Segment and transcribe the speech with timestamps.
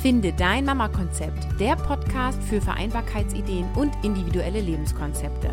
[0.00, 5.50] Finde dein Mama-Konzept, der Podcast für Vereinbarkeitsideen und individuelle Lebenskonzepte.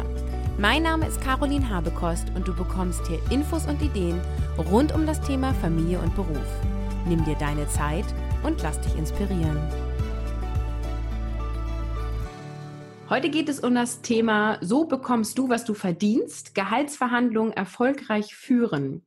[0.57, 4.21] Mein Name ist Caroline Habekost und du bekommst hier Infos und Ideen
[4.71, 6.47] rund um das Thema Familie und Beruf.
[7.05, 8.05] Nimm dir deine Zeit
[8.43, 9.59] und lass dich inspirieren.
[13.09, 19.05] Heute geht es um das Thema So bekommst du, was du verdienst, Gehaltsverhandlungen erfolgreich führen.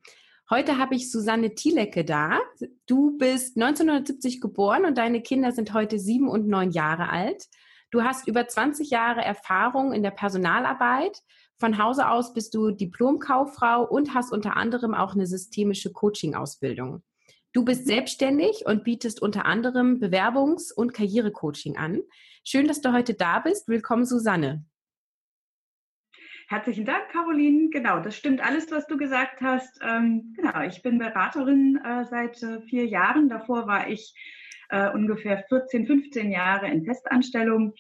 [0.53, 2.41] Heute habe ich Susanne Thielecke da.
[2.85, 7.45] Du bist 1970 geboren und deine Kinder sind heute sieben und neun Jahre alt.
[7.93, 11.21] Du hast über 20 Jahre Erfahrung in der Personalarbeit.
[11.61, 17.05] Von Hause aus bist du Diplomkauffrau und hast unter anderem auch eine systemische Coaching-Ausbildung.
[17.53, 22.01] Du bist selbstständig und bietest unter anderem Bewerbungs- und Karrierecoaching an.
[22.43, 23.69] Schön, dass du heute da bist.
[23.69, 24.65] Willkommen, Susanne.
[26.51, 27.71] Herzlichen Dank, Caroline.
[27.71, 29.79] Genau, das stimmt alles, was du gesagt hast.
[29.85, 33.29] Ähm, genau, ich bin Beraterin äh, seit äh, vier Jahren.
[33.29, 34.13] Davor war ich
[34.71, 37.75] äh, ungefähr 14, 15 Jahre in Festanstellung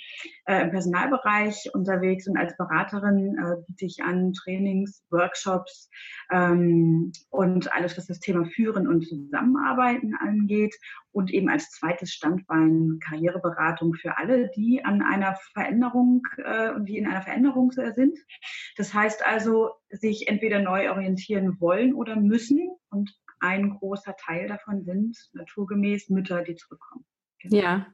[0.46, 5.88] äh, im Personalbereich unterwegs und als Beraterin äh, biete ich an Trainings, Workshops
[6.30, 10.74] ähm, und alles, was das Thema Führen und Zusammenarbeiten angeht
[11.12, 17.06] und eben als zweites Standbein Karriereberatung für alle, die an einer Veränderung äh, die in
[17.06, 18.18] einer Veränderung sind.
[18.76, 24.84] Das heißt also, sich entweder neu orientieren wollen oder müssen und ein großer Teil davon
[24.84, 27.04] sind naturgemäß Mütter, die zurückkommen.
[27.40, 27.56] Genau.
[27.56, 27.86] Ja.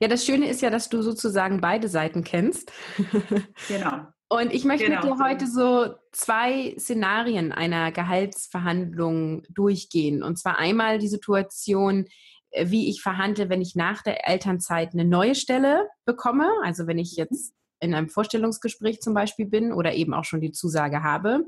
[0.00, 2.72] Ja, das Schöne ist ja, dass du sozusagen beide Seiten kennst.
[3.68, 4.06] Genau.
[4.32, 5.00] Und ich möchte genau.
[5.00, 10.22] mit dir heute so zwei Szenarien einer Gehaltsverhandlung durchgehen.
[10.22, 12.06] Und zwar einmal die Situation,
[12.50, 16.48] äh, wie ich verhandle, wenn ich nach der Elternzeit eine neue Stelle bekomme.
[16.62, 20.52] Also wenn ich jetzt in einem Vorstellungsgespräch zum Beispiel bin oder eben auch schon die
[20.52, 21.44] Zusage habe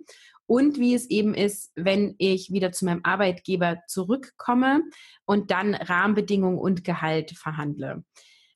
[0.52, 4.82] und wie es eben ist, wenn ich wieder zu meinem Arbeitgeber zurückkomme
[5.24, 8.04] und dann Rahmenbedingungen und Gehalt verhandle.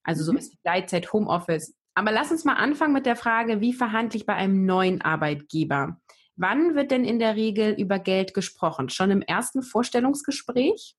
[0.03, 0.37] Also so mhm.
[0.37, 1.75] wie Gleitzeit, Homeoffice.
[1.95, 5.99] Aber lass uns mal anfangen mit der Frage, wie verhandle ich bei einem neuen Arbeitgeber?
[6.35, 8.89] Wann wird denn in der Regel über Geld gesprochen?
[8.89, 10.95] Schon im ersten Vorstellungsgespräch?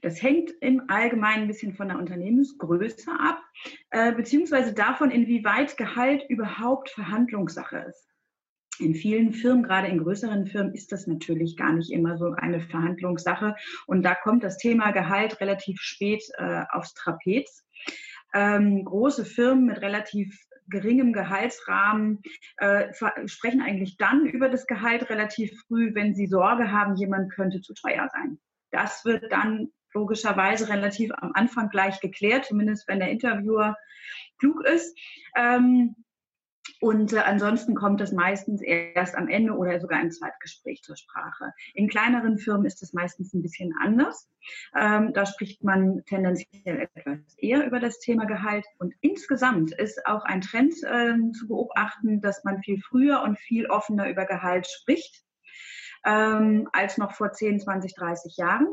[0.00, 3.42] Das hängt im Allgemeinen ein bisschen von der Unternehmensgröße ab,
[3.90, 8.09] äh, beziehungsweise davon, inwieweit Gehalt überhaupt Verhandlungssache ist.
[8.80, 12.60] In vielen Firmen, gerade in größeren Firmen, ist das natürlich gar nicht immer so eine
[12.60, 13.54] Verhandlungssache.
[13.86, 17.66] Und da kommt das Thema Gehalt relativ spät äh, aufs Trapez.
[18.32, 20.38] Ähm, große Firmen mit relativ
[20.68, 22.22] geringem Gehaltsrahmen
[22.58, 22.92] äh,
[23.26, 27.74] sprechen eigentlich dann über das Gehalt relativ früh, wenn sie Sorge haben, jemand könnte zu
[27.74, 28.38] teuer sein.
[28.70, 33.76] Das wird dann logischerweise relativ am Anfang gleich geklärt, zumindest wenn der Interviewer
[34.38, 34.96] klug ist.
[35.36, 35.96] Ähm,
[36.80, 41.52] und äh, ansonsten kommt es meistens erst am Ende oder sogar im Zweitgespräch zur Sprache.
[41.74, 44.28] In kleineren Firmen ist es meistens ein bisschen anders.
[44.76, 48.64] Ähm, da spricht man tendenziell etwas eher über das Thema Gehalt.
[48.78, 53.66] Und insgesamt ist auch ein Trend äh, zu beobachten, dass man viel früher und viel
[53.66, 55.24] offener über Gehalt spricht
[56.04, 58.66] ähm, als noch vor 10, 20, 30 Jahren.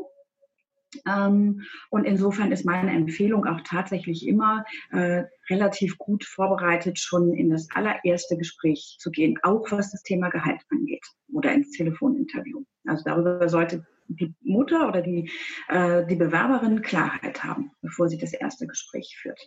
[1.05, 7.49] Ähm, und insofern ist meine Empfehlung auch tatsächlich immer äh, relativ gut vorbereitet, schon in
[7.49, 12.63] das allererste Gespräch zu gehen, auch was das Thema Gehalt angeht oder ins Telefoninterview.
[12.85, 15.29] Also darüber sollte die Mutter oder die,
[15.67, 19.39] äh, die Bewerberin Klarheit haben, bevor sie das erste Gespräch führt.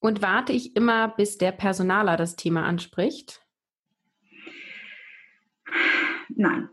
[0.00, 3.42] Und warte ich immer, bis der Personaler das Thema anspricht?
[6.28, 6.68] Nein,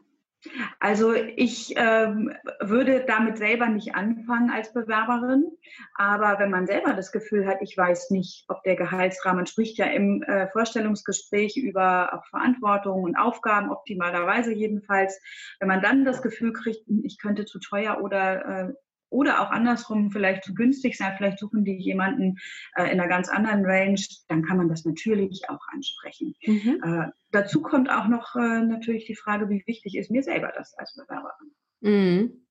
[0.79, 5.45] also ich ähm, würde damit selber nicht anfangen als Bewerberin,
[5.95, 9.85] aber wenn man selber das Gefühl hat, ich weiß nicht, ob der Gehaltsrahmen spricht ja
[9.85, 15.19] im äh, Vorstellungsgespräch über Verantwortung und Aufgaben optimalerweise jedenfalls,
[15.59, 18.73] wenn man dann das Gefühl kriegt, ich könnte zu teuer oder äh,
[19.13, 22.37] oder auch andersrum vielleicht zu günstig sein, vielleicht suchen die jemanden
[22.75, 26.35] äh, in einer ganz anderen Range, dann kann man das natürlich auch ansprechen.
[26.45, 26.81] Mhm.
[26.83, 30.73] Äh, dazu kommt auch noch äh, natürlich die Frage, wie wichtig ist mir selber das
[30.77, 31.51] als Bewerberin.
[31.81, 32.45] Mhm.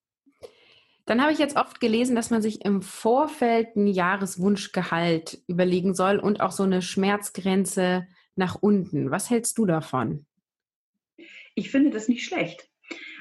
[1.04, 6.18] Dann habe ich jetzt oft gelesen, dass man sich im Vorfeld ein Jahreswunschgehalt überlegen soll
[6.18, 8.06] und auch so eine Schmerzgrenze
[8.36, 9.10] nach unten.
[9.10, 10.26] Was hältst du davon?
[11.54, 12.71] Ich finde das nicht schlecht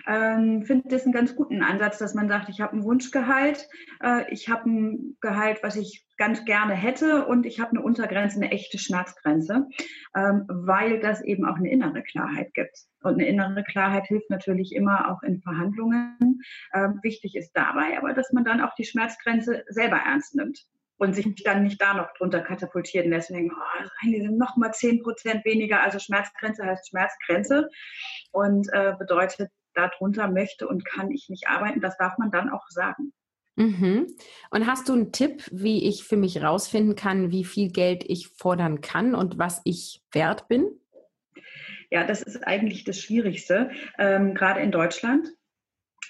[0.07, 3.67] ähm, finde das einen ganz guten Ansatz, dass man sagt, ich habe ein Wunschgehalt,
[4.03, 8.37] äh, ich habe ein Gehalt, was ich ganz gerne hätte und ich habe eine Untergrenze,
[8.37, 9.67] eine echte Schmerzgrenze,
[10.15, 12.77] ähm, weil das eben auch eine innere Klarheit gibt.
[13.01, 16.41] Und eine innere Klarheit hilft natürlich immer auch in Verhandlungen.
[16.73, 20.65] Ähm, wichtig ist dabei aber, dass man dann auch die Schmerzgrenze selber ernst nimmt
[21.01, 24.55] und sich dann nicht da noch drunter katapultieren lässt und denkt, oh, die sind noch
[24.55, 25.81] mal zehn Prozent weniger.
[25.81, 27.69] Also Schmerzgrenze heißt Schmerzgrenze
[28.31, 31.81] und äh, bedeutet, darunter möchte und kann ich nicht arbeiten.
[31.81, 33.13] Das darf man dann auch sagen.
[33.55, 34.07] Mhm.
[34.49, 38.29] Und hast du einen Tipp, wie ich für mich rausfinden kann, wie viel Geld ich
[38.29, 40.67] fordern kann und was ich wert bin?
[41.89, 43.69] Ja, das ist eigentlich das Schwierigste,
[43.99, 45.27] ähm, gerade in Deutschland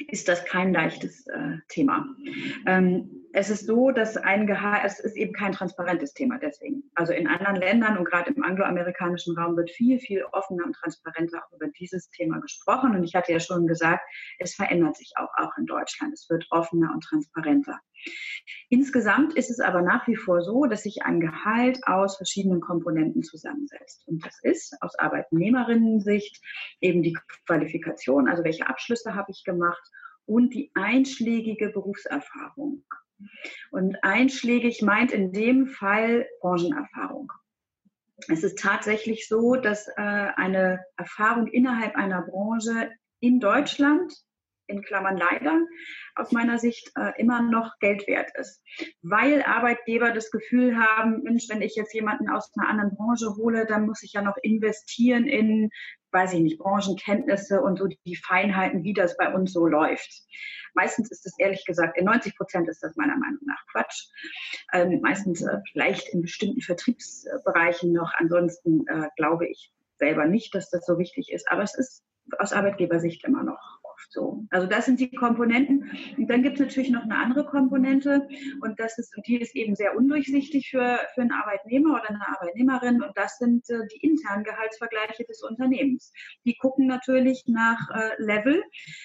[0.08, 2.08] ist das kein leichtes äh, Thema.
[2.66, 6.84] Ähm, es ist so, dass ein Gehalt, es ist eben kein transparentes Thema deswegen.
[6.96, 11.44] Also in anderen Ländern und gerade im angloamerikanischen Raum wird viel, viel offener und transparenter
[11.44, 12.96] auch über dieses Thema gesprochen.
[12.96, 14.04] Und ich hatte ja schon gesagt,
[14.40, 16.14] es verändert sich auch, auch in Deutschland.
[16.14, 17.80] Es wird offener und transparenter.
[18.70, 23.24] Insgesamt ist es aber nach wie vor so, dass sich ein Gehalt aus verschiedenen Komponenten
[23.24, 24.08] zusammensetzt.
[24.08, 26.42] Und das ist aus Arbeitnehmerinnen-Sicht
[26.82, 29.84] eben die Qualifikation, also welche Abschlüsse habe ich gemacht
[30.26, 32.84] und die einschlägige Berufserfahrung.
[33.72, 37.32] Und einschlägig meint in dem Fall Branchenerfahrung.
[38.28, 44.14] Es ist tatsächlich so, dass äh, eine Erfahrung innerhalb einer Branche in Deutschland
[44.72, 45.60] in Klammern leider,
[46.16, 48.64] aus meiner Sicht äh, immer noch Geld wert ist.
[49.02, 53.66] Weil Arbeitgeber das Gefühl haben, Mensch, wenn ich jetzt jemanden aus einer anderen Branche hole,
[53.66, 55.70] dann muss ich ja noch investieren in,
[56.12, 60.24] weiß ich nicht, Branchenkenntnisse und so die Feinheiten, wie das bei uns so läuft.
[60.74, 64.08] Meistens ist es ehrlich gesagt, in 90 Prozent ist das meiner Meinung nach Quatsch.
[64.74, 68.14] Ähm, meistens äh, vielleicht in bestimmten Vertriebsbereichen noch.
[68.16, 71.50] Ansonsten äh, glaube ich selber nicht, dass das so wichtig ist.
[71.52, 72.04] Aber es ist
[72.40, 74.46] aus Arbeitgebersicht immer noch so.
[74.50, 75.92] Also das sind die Komponenten.
[76.18, 78.28] Und dann gibt es natürlich noch eine andere Komponente
[78.62, 83.02] und das ist, die ist eben sehr undurchsichtig für, für einen Arbeitnehmer oder eine Arbeitnehmerin
[83.02, 86.12] und das sind äh, die internen Gehaltsvergleiche des Unternehmens.
[86.46, 88.64] Die gucken natürlich nach äh, Level,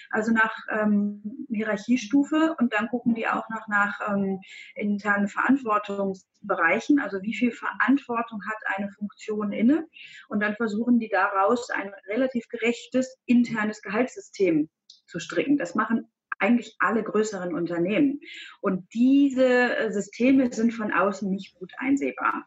[0.09, 4.39] also nach ähm, Hierarchiestufe und dann gucken die auch noch nach ähm,
[4.75, 9.87] internen Verantwortungsbereichen, also wie viel Verantwortung hat eine Funktion inne
[10.29, 14.69] und dann versuchen die daraus ein relativ gerechtes internes Gehaltssystem
[15.07, 15.57] zu stricken.
[15.57, 16.07] Das machen
[16.39, 18.19] eigentlich alle größeren Unternehmen.
[18.61, 22.45] Und diese äh, Systeme sind von außen nicht gut einsehbar.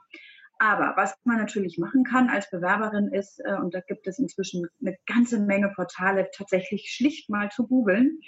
[0.58, 4.66] Aber was man natürlich machen kann als Bewerberin ist, äh, und da gibt es inzwischen
[4.80, 8.20] eine ganze Menge Portale, tatsächlich schlicht mal zu googeln,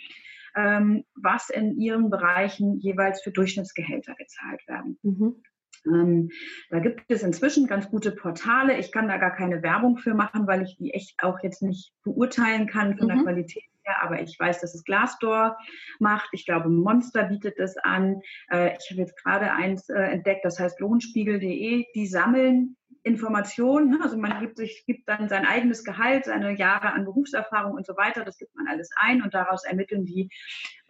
[0.56, 4.98] ähm, was in ihren Bereichen jeweils für Durchschnittsgehälter gezahlt werden.
[5.02, 5.42] Mhm.
[5.86, 6.30] Ähm,
[6.70, 8.78] da gibt es inzwischen ganz gute Portale.
[8.78, 11.92] Ich kann da gar keine Werbung für machen, weil ich die echt auch jetzt nicht
[12.04, 13.14] beurteilen kann von mhm.
[13.14, 14.02] der Qualität her.
[14.02, 15.56] Aber ich weiß, dass es Glassdoor
[15.98, 16.28] macht.
[16.32, 18.20] Ich glaube, Monster bietet es an.
[18.50, 21.86] Äh, ich habe jetzt gerade eins äh, entdeckt, das heißt lohnspiegel.de.
[21.94, 23.90] Die sammeln Informationen.
[23.90, 23.98] Ne?
[24.02, 27.96] Also man gibt sich, gibt dann sein eigenes Gehalt, seine Jahre an Berufserfahrung und so
[27.96, 28.24] weiter.
[28.24, 30.30] Das gibt man alles ein und daraus ermitteln die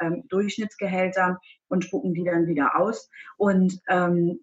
[0.01, 3.09] ähm, Durchschnittsgehälter und spucken die dann wieder aus.
[3.39, 4.41] Und ähm,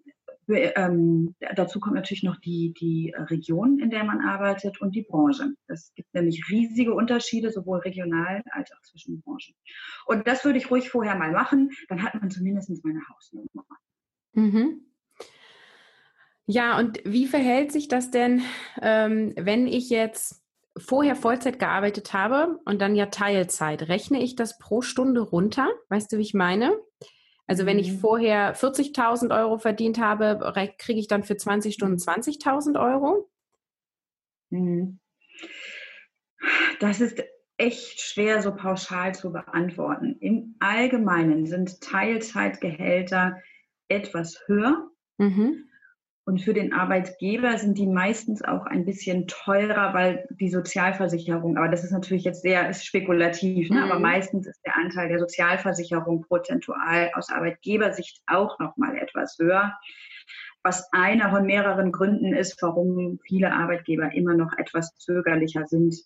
[0.54, 5.54] ähm, dazu kommt natürlich noch die, die Region, in der man arbeitet und die Branche.
[5.66, 9.54] Es gibt nämlich riesige Unterschiede, sowohl regional als auch zwischen Branchen.
[10.06, 13.64] Und das würde ich ruhig vorher mal machen, dann hat man zumindest meine Hausnummer.
[14.32, 14.86] Mhm.
[16.46, 18.42] Ja, und wie verhält sich das denn,
[18.82, 20.42] ähm, wenn ich jetzt
[20.76, 23.88] vorher Vollzeit gearbeitet habe und dann ja Teilzeit?
[23.88, 25.68] Rechne ich das pro Stunde runter?
[25.88, 26.76] Weißt du, wie ich meine?
[27.50, 27.98] Also wenn ich mhm.
[27.98, 30.38] vorher 40.000 Euro verdient habe,
[30.78, 33.28] kriege ich dann für 20 Stunden 20.000 Euro?
[34.50, 35.00] Mhm.
[36.78, 37.20] Das ist
[37.56, 40.16] echt schwer so pauschal zu beantworten.
[40.20, 43.42] Im Allgemeinen sind Teilzeitgehälter
[43.88, 44.88] etwas höher.
[45.18, 45.69] Mhm.
[46.30, 51.66] Und für den Arbeitgeber sind die meistens auch ein bisschen teurer, weil die Sozialversicherung, aber
[51.66, 53.78] das ist natürlich jetzt sehr spekulativ, ne?
[53.78, 53.90] mhm.
[53.90, 59.76] aber meistens ist der Anteil der Sozialversicherung prozentual aus Arbeitgebersicht auch nochmal etwas höher,
[60.62, 65.96] was einer von mehreren Gründen ist, warum viele Arbeitgeber immer noch etwas zögerlicher sind,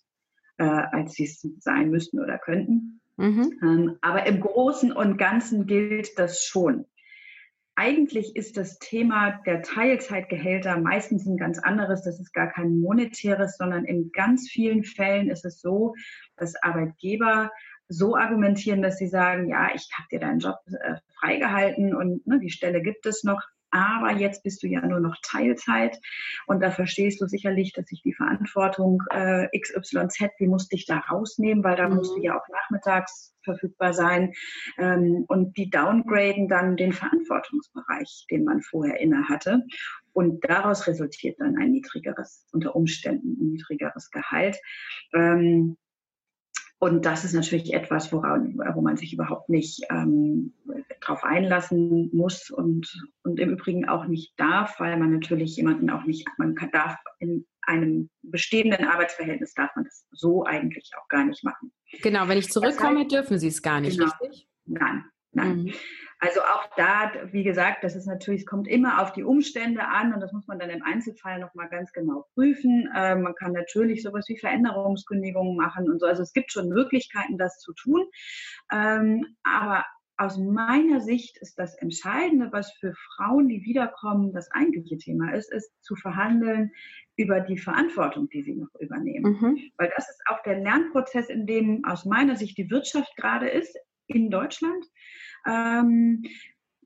[0.57, 2.99] äh, als sie es sein müssten oder könnten.
[3.17, 3.59] Mhm.
[3.61, 6.85] Ähm, aber im Großen und Ganzen gilt das schon.
[7.77, 12.03] Eigentlich ist das Thema der Teilzeitgehälter meistens ein ganz anderes.
[12.03, 15.93] Das ist gar kein monetäres, sondern in ganz vielen Fällen ist es so,
[16.37, 17.51] dass Arbeitgeber
[17.89, 22.39] so argumentieren, dass sie sagen, ja, ich habe dir deinen Job äh, freigehalten und ne,
[22.39, 23.41] die Stelle gibt es noch,
[23.75, 25.99] aber jetzt bist du ja nur noch Teilzeit
[26.47, 30.99] und da verstehst du sicherlich, dass ich die Verantwortung äh, XYZ, die musste ich da
[30.99, 31.95] rausnehmen, weil da mhm.
[31.95, 34.33] musst du ja auch nachmittags verfügbar sein
[34.77, 39.63] ähm, und die downgraden dann den Verantwortungsbereich, den man vorher inne hatte
[40.15, 44.57] und daraus resultiert dann ein niedrigeres, unter Umständen ein niedrigeres Gehalt.
[45.13, 45.77] Ähm,
[46.85, 50.53] und das ist natürlich etwas, woran, wo man sich überhaupt nicht ähm,
[51.01, 52.87] darauf einlassen muss und,
[53.23, 56.95] und im Übrigen auch nicht darf, weil man natürlich jemanden auch nicht, man kann, darf
[57.17, 61.71] in einem bestehenden Arbeitsverhältnis darf man das so eigentlich auch gar nicht machen.
[62.03, 64.47] Genau, wenn ich zurückkomme, das heißt, dürfen Sie es gar nicht, genau, richtig?
[64.65, 65.63] Nein, nein.
[65.63, 65.73] Mhm.
[66.19, 70.13] Also auch da, wie gesagt, das ist natürlich, es kommt immer auf die Umstände an
[70.13, 72.89] und das muss man dann im Einzelfall nochmal ganz genau prüfen.
[72.95, 76.05] Äh, man kann natürlich sowas wie Veränderungskündigungen machen und so.
[76.05, 78.05] Also es gibt schon Möglichkeiten, das zu tun.
[78.71, 79.83] Ähm, aber
[80.17, 85.51] aus meiner Sicht ist das Entscheidende, was für Frauen, die wiederkommen, das eigentliche Thema ist,
[85.51, 86.71] ist zu verhandeln
[87.17, 89.33] über die Verantwortung, die sie noch übernehmen.
[89.33, 89.59] Mhm.
[89.77, 93.77] Weil das ist auch der Lernprozess, in dem aus meiner Sicht die Wirtschaft gerade ist
[94.07, 94.85] in Deutschland.
[95.47, 96.23] Ähm,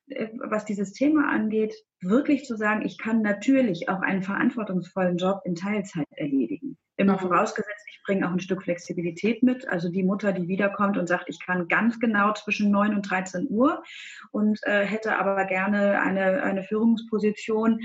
[0.09, 5.41] äh, was dieses Thema angeht, wirklich zu sagen, ich kann natürlich auch einen verantwortungsvollen Job
[5.45, 6.77] in Teilzeit erledigen.
[6.97, 7.19] Immer mhm.
[7.19, 9.67] vorausgesetzt, ich bringe auch ein Stück Flexibilität mit.
[9.69, 13.47] Also die Mutter, die wiederkommt und sagt, ich kann ganz genau zwischen 9 und 13
[13.49, 13.83] Uhr
[14.31, 17.79] und äh, hätte aber gerne eine, eine Führungsposition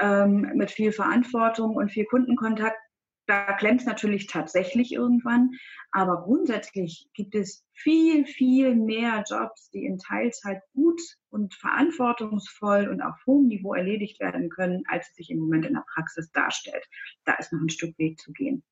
[0.00, 2.78] ähm, mit viel Verantwortung und viel Kundenkontakt,
[3.26, 5.50] da klemmt es natürlich tatsächlich irgendwann,
[5.90, 13.02] aber grundsätzlich gibt es viel, viel mehr Jobs, die in Teilzeit gut und verantwortungsvoll und
[13.02, 16.84] auf hohem Niveau erledigt werden können, als es sich im Moment in der Praxis darstellt.
[17.24, 18.62] Da ist noch ein Stück Weg zu gehen.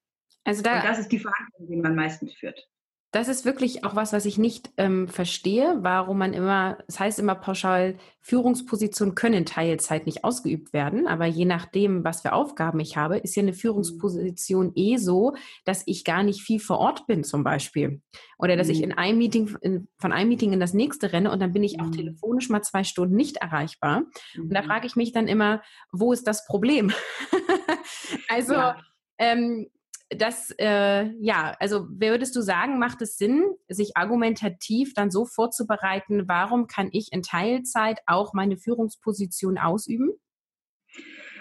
[0.44, 2.68] Also da, und das ist die Verhandlung, die man meistens führt
[3.14, 7.00] das ist wirklich auch was, was ich nicht ähm, verstehe, warum man immer, es das
[7.00, 12.80] heißt immer pauschal, Führungspositionen können Teilzeit nicht ausgeübt werden, aber je nachdem, was für Aufgaben
[12.80, 17.06] ich habe, ist ja eine Führungsposition eh so, dass ich gar nicht viel vor Ort
[17.06, 18.02] bin zum Beispiel.
[18.36, 18.72] Oder dass mhm.
[18.72, 21.62] ich in einem Meeting, in, von einem Meeting in das nächste renne und dann bin
[21.62, 21.92] ich auch mhm.
[21.92, 24.00] telefonisch mal zwei Stunden nicht erreichbar.
[24.34, 24.42] Mhm.
[24.42, 24.66] Und da mhm.
[24.66, 26.90] frage ich mich dann immer, wo ist das Problem?
[28.28, 28.76] also, ja.
[29.18, 29.68] ähm,
[30.10, 36.28] das, äh, ja, also würdest du sagen, macht es Sinn, sich argumentativ dann so vorzubereiten,
[36.28, 40.10] warum kann ich in Teilzeit auch meine Führungsposition ausüben?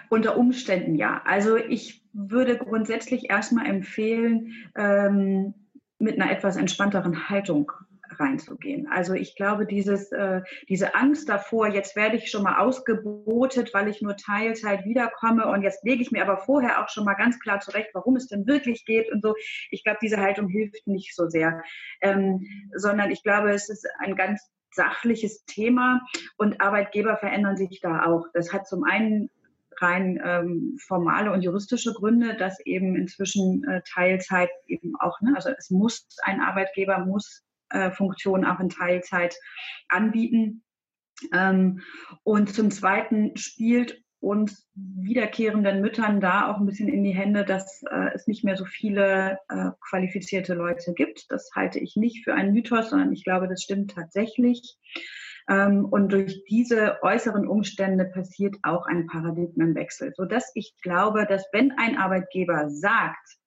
[0.10, 1.22] Unter Umständen ja.
[1.26, 5.54] Also ich würde grundsätzlich erstmal empfehlen, ähm,
[6.00, 7.72] mit einer etwas entspannteren Haltung
[8.20, 8.88] reinzugehen.
[8.88, 13.88] Also ich glaube, dieses, äh, diese Angst davor, jetzt werde ich schon mal ausgebotet, weil
[13.88, 17.40] ich nur Teilzeit wiederkomme und jetzt lege ich mir aber vorher auch schon mal ganz
[17.40, 19.36] klar zurecht, warum es denn wirklich geht und so.
[19.70, 21.62] Ich glaube, diese Haltung hilft nicht so sehr,
[22.02, 24.42] ähm, sondern ich glaube, es ist ein ganz
[24.72, 26.02] sachliches Thema
[26.38, 28.26] und Arbeitgeber verändern sich da auch.
[28.34, 29.30] Das hat zum einen
[29.82, 35.50] rein ähm, formale und juristische Gründe, dass eben inzwischen äh, Teilzeit eben auch, ne, also
[35.50, 37.43] es muss ein Arbeitgeber muss
[37.92, 39.36] Funktionen auch in Teilzeit
[39.90, 40.64] anbieten.
[41.32, 41.82] Ähm,
[42.24, 47.84] und zum Zweiten spielt uns wiederkehrenden Müttern da auch ein bisschen in die Hände, dass
[47.92, 51.26] äh, es nicht mehr so viele äh, qualifizierte Leute gibt.
[51.30, 54.78] Das halte ich nicht für einen Mythos, sondern ich glaube, das stimmt tatsächlich.
[55.50, 61.74] Ähm, und durch diese äußeren Umstände passiert auch ein Paradigmenwechsel, sodass ich glaube, dass wenn
[61.74, 63.38] ein Arbeitgeber sagt,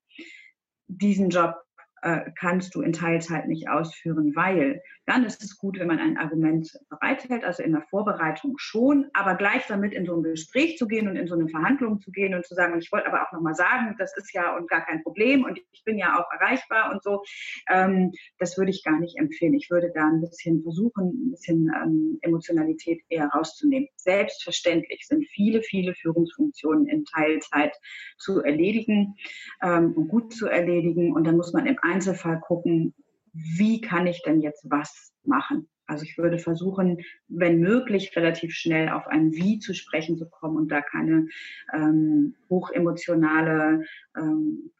[0.89, 1.55] diesen Job
[2.03, 6.19] äh, kannst du in Teilzeit nicht ausführen, weil dann ist es gut, wenn man ein
[6.19, 10.89] Argument bereithält, also in der Vorbereitung schon, aber gleich damit in so ein Gespräch zu
[10.89, 13.33] gehen und in so eine Verhandlung zu gehen und zu sagen, ich wollte aber auch
[13.33, 16.93] nochmal sagen, das ist ja und gar kein Problem und ich bin ja auch erreichbar
[16.93, 17.23] und so,
[17.71, 19.55] ähm, das würde ich gar nicht empfehlen.
[19.55, 23.89] Ich würde da ein bisschen versuchen, ein bisschen ähm, Emotionalität eher rauszunehmen.
[23.97, 27.73] Selbstverständlich sind viele, viele Führungsfunktionen in Teilzeit
[28.19, 29.15] zu erledigen
[29.63, 32.95] ähm, und gut zu erledigen und dann muss man im Einzelfall gucken,
[33.33, 35.69] wie kann ich denn jetzt was machen?
[35.87, 40.57] Also ich würde versuchen, wenn möglich, relativ schnell auf ein Wie zu sprechen zu kommen
[40.57, 41.29] und da keine
[41.73, 43.85] ähm, hochemotionale
[44.17, 44.73] ähm,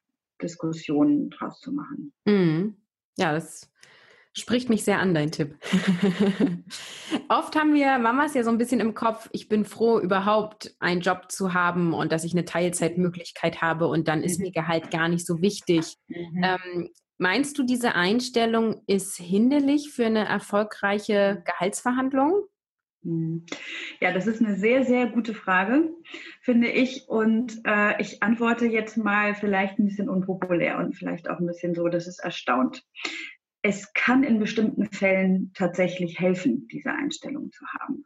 [0.43, 2.13] Diskussion draus zu machen.
[2.25, 2.77] Mm.
[3.19, 3.71] Ja, das
[4.37, 5.57] spricht mich sehr an, dein Tipp.
[7.29, 11.01] Oft haben wir Mamas ja so ein bisschen im Kopf, ich bin froh, überhaupt einen
[11.01, 14.47] Job zu haben und dass ich eine Teilzeitmöglichkeit habe und dann ist mhm.
[14.47, 15.97] mir Gehalt gar nicht so wichtig.
[16.09, 16.45] Mhm.
[16.45, 22.43] Ähm, Meinst du, diese Einstellung ist hinderlich für eine erfolgreiche Gehaltsverhandlung?
[23.05, 23.47] Hm.
[24.01, 25.95] Ja, das ist eine sehr, sehr gute Frage,
[26.43, 27.09] finde ich.
[27.09, 31.75] Und äh, ich antworte jetzt mal vielleicht ein bisschen unpopulär und vielleicht auch ein bisschen
[31.75, 32.85] so, dass es erstaunt.
[33.69, 38.05] Es kann in bestimmten Fällen tatsächlich helfen, diese Einstellung zu haben.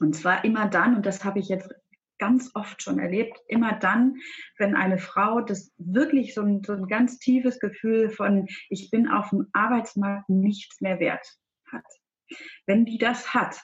[0.00, 1.70] Und zwar immer dann, und das habe ich jetzt
[2.18, 4.16] ganz oft schon erlebt, immer dann,
[4.58, 9.08] wenn eine Frau das wirklich so ein, so ein ganz tiefes Gefühl von, ich bin
[9.08, 11.26] auf dem Arbeitsmarkt nichts mehr wert
[11.72, 11.86] hat.
[12.66, 13.58] Wenn die das hat,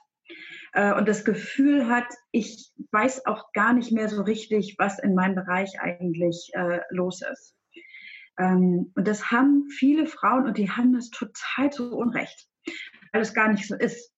[0.73, 5.15] äh, und das Gefühl hat, ich weiß auch gar nicht mehr so richtig, was in
[5.15, 7.56] meinem Bereich eigentlich äh, los ist.
[8.39, 12.49] Ähm, und das haben viele Frauen und die haben das total zu Unrecht,
[13.13, 14.13] weil es gar nicht so ist.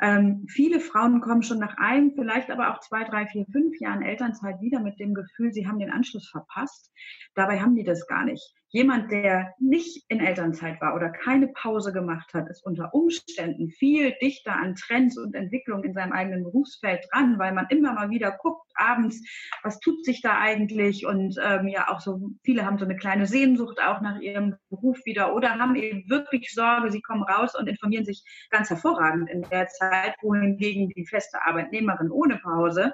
[0.00, 4.02] Ähm, viele Frauen kommen schon nach einem, vielleicht aber auch zwei, drei, vier, fünf Jahren
[4.02, 6.90] Elternzeit wieder mit dem Gefühl, sie haben den Anschluss verpasst.
[7.34, 8.54] Dabei haben die das gar nicht.
[8.76, 14.12] Jemand, der nicht in Elternzeit war oder keine Pause gemacht hat, ist unter Umständen viel
[14.20, 18.32] dichter an Trends und Entwicklungen in seinem eigenen Berufsfeld dran, weil man immer mal wieder
[18.32, 19.22] guckt, abends,
[19.62, 21.06] was tut sich da eigentlich?
[21.06, 24.98] Und ähm, ja, auch so viele haben so eine kleine Sehnsucht auch nach ihrem Beruf
[25.06, 29.40] wieder oder haben eben wirklich Sorge, sie kommen raus und informieren sich ganz hervorragend in
[29.50, 32.92] der Zeit, wohingegen die feste Arbeitnehmerin ohne Pause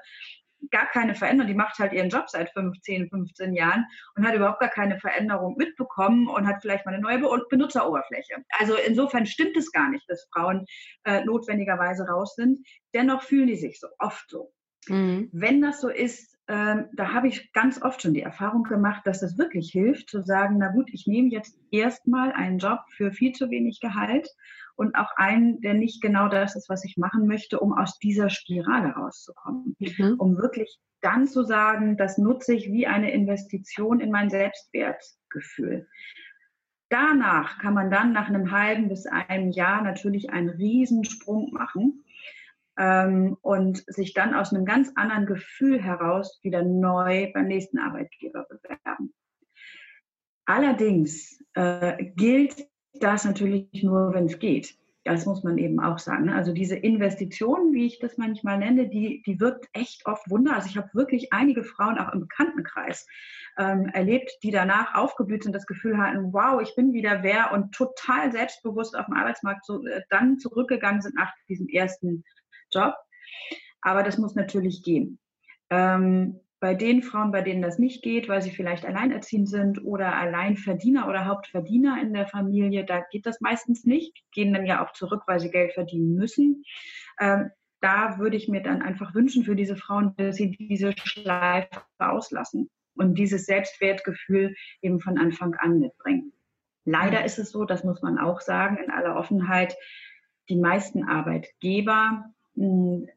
[0.71, 1.49] gar keine Veränderung.
[1.49, 5.57] Die macht halt ihren Job seit 15, 15 Jahren und hat überhaupt gar keine Veränderung
[5.57, 8.45] mitbekommen und hat vielleicht mal eine neue Benutzeroberfläche.
[8.59, 10.67] Also insofern stimmt es gar nicht, dass Frauen
[11.05, 12.67] äh, notwendigerweise raus sind.
[12.95, 14.53] Dennoch fühlen die sich so oft so.
[14.89, 15.29] Mhm.
[15.33, 19.23] Wenn das so ist, ähm, da habe ich ganz oft schon die Erfahrung gemacht, dass
[19.23, 23.33] es wirklich hilft, zu sagen, na gut, ich nehme jetzt erstmal einen Job für viel
[23.33, 24.29] zu wenig Gehalt
[24.77, 28.31] und auch einen, der nicht genau das ist, was ich machen möchte, um aus dieser
[28.31, 29.77] Spirale rauszukommen.
[29.79, 30.15] Mhm.
[30.19, 35.89] Um wirklich dann zu sagen, das nutze ich wie eine Investition in mein Selbstwertgefühl.
[36.89, 42.05] Danach kann man dann nach einem halben bis einem Jahr natürlich einen Riesensprung machen
[42.79, 48.47] ähm, und sich dann aus einem ganz anderen Gefühl heraus wieder neu beim nächsten Arbeitgeber
[48.49, 49.15] bewerben.
[50.45, 54.77] Allerdings äh, gilt das natürlich nur, wenn es geht.
[55.05, 56.27] Das muss man eben auch sagen.
[56.27, 56.35] Ne?
[56.35, 60.55] Also diese Investition, wie ich das manchmal nenne, die, die wirkt echt oft Wunder.
[60.55, 63.09] Also ich habe wirklich einige Frauen auch im Bekanntenkreis
[63.59, 67.75] ähm, erlebt, die danach aufgeblüht sind, das Gefühl hatten, wow, ich bin wieder wer und
[67.75, 72.23] total selbstbewusst auf dem Arbeitsmarkt so, äh, dann zurückgegangen sind nach diesem ersten
[72.71, 72.95] Job.
[73.81, 75.19] Aber das muss natürlich gehen.
[75.71, 80.15] Ähm, bei den Frauen, bei denen das nicht geht, weil sie vielleicht alleinerziehend sind oder
[80.15, 84.93] Alleinverdiener oder Hauptverdiener in der Familie, da geht das meistens nicht, gehen dann ja auch
[84.93, 86.63] zurück, weil sie Geld verdienen müssen.
[87.19, 87.51] Ähm,
[87.81, 92.71] da würde ich mir dann einfach wünschen für diese Frauen, dass sie diese Schleife auslassen
[92.95, 96.33] und dieses Selbstwertgefühl eben von Anfang an mitbringen.
[96.85, 99.75] Leider ist es so, das muss man auch sagen, in aller Offenheit,
[100.49, 103.09] die meisten Arbeitgeber hm,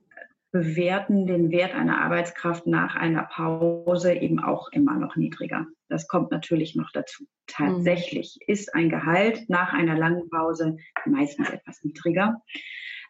[0.55, 5.67] bewerten den Wert einer Arbeitskraft nach einer Pause eben auch immer noch niedriger.
[5.89, 7.25] Das kommt natürlich noch dazu.
[7.45, 8.53] Tatsächlich mhm.
[8.53, 12.41] ist ein Gehalt nach einer langen Pause meistens etwas niedriger.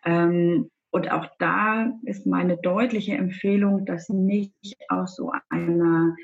[0.03, 4.55] Ähm, und auch da ist meine deutliche Empfehlung, das nicht
[4.89, 6.15] aus so einer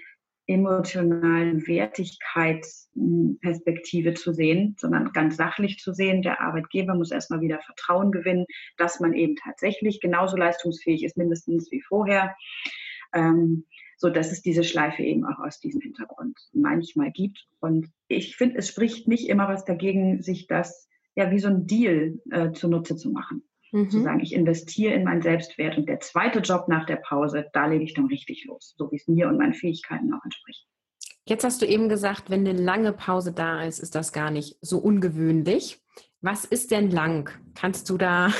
[0.51, 6.21] emotionalen Wertigkeitsperspektive zu sehen, sondern ganz sachlich zu sehen.
[6.21, 8.45] Der Arbeitgeber muss erstmal wieder Vertrauen gewinnen,
[8.77, 12.35] dass man eben tatsächlich genauso leistungsfähig ist, mindestens wie vorher.
[13.13, 13.65] Ähm,
[14.01, 17.45] so dass es diese Schleife eben auch aus diesem Hintergrund manchmal gibt.
[17.59, 21.67] Und ich finde, es spricht nicht immer was dagegen, sich das ja wie so ein
[21.67, 23.43] Deal äh, zunutze zu machen.
[23.71, 23.89] Mhm.
[23.89, 27.67] Zu sagen, ich investiere in meinen Selbstwert und der zweite Job nach der Pause, da
[27.67, 30.67] lege ich dann richtig los, so wie es mir und meinen Fähigkeiten auch entspricht.
[31.25, 34.57] Jetzt hast du eben gesagt, wenn eine lange Pause da ist, ist das gar nicht
[34.61, 35.81] so ungewöhnlich.
[36.19, 37.29] Was ist denn lang?
[37.55, 38.33] Kannst du da,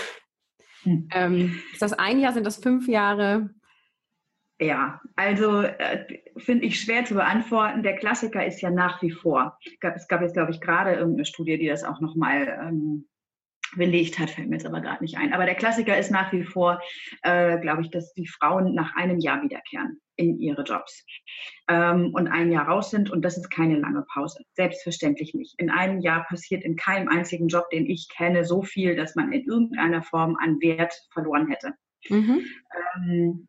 [0.84, 1.08] hm.
[1.14, 3.52] ähm, ist das ein Jahr, sind das fünf Jahre?
[4.60, 6.06] Ja, also äh,
[6.38, 7.82] finde ich schwer zu beantworten.
[7.82, 9.58] Der Klassiker ist ja nach wie vor.
[9.96, 13.08] Es gab jetzt, glaube ich, gerade irgendeine Studie, die das auch nochmal ähm,
[13.76, 15.34] belegt hat, fällt mir jetzt aber gerade nicht ein.
[15.34, 16.82] Aber der Klassiker ist nach wie vor,
[17.24, 21.06] äh, glaube ich, dass die Frauen nach einem Jahr wiederkehren in ihre Jobs
[21.68, 24.44] ähm, und ein Jahr raus sind und das ist keine lange Pause.
[24.54, 25.60] Selbstverständlich nicht.
[25.60, 29.32] In einem Jahr passiert in keinem einzigen Job, den ich kenne, so viel, dass man
[29.32, 31.74] in irgendeiner Form an Wert verloren hätte.
[32.10, 32.46] Mhm.
[32.96, 33.48] Ähm,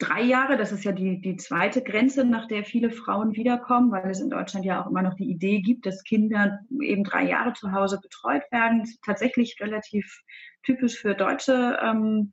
[0.00, 4.10] drei Jahre, das ist ja die, die zweite Grenze, nach der viele Frauen wiederkommen, weil
[4.10, 7.52] es in Deutschland ja auch immer noch die Idee gibt, dass Kinder eben drei Jahre
[7.52, 8.84] zu Hause betreut werden.
[9.04, 10.22] Tatsächlich relativ
[10.62, 12.32] typisch für deutsche ähm,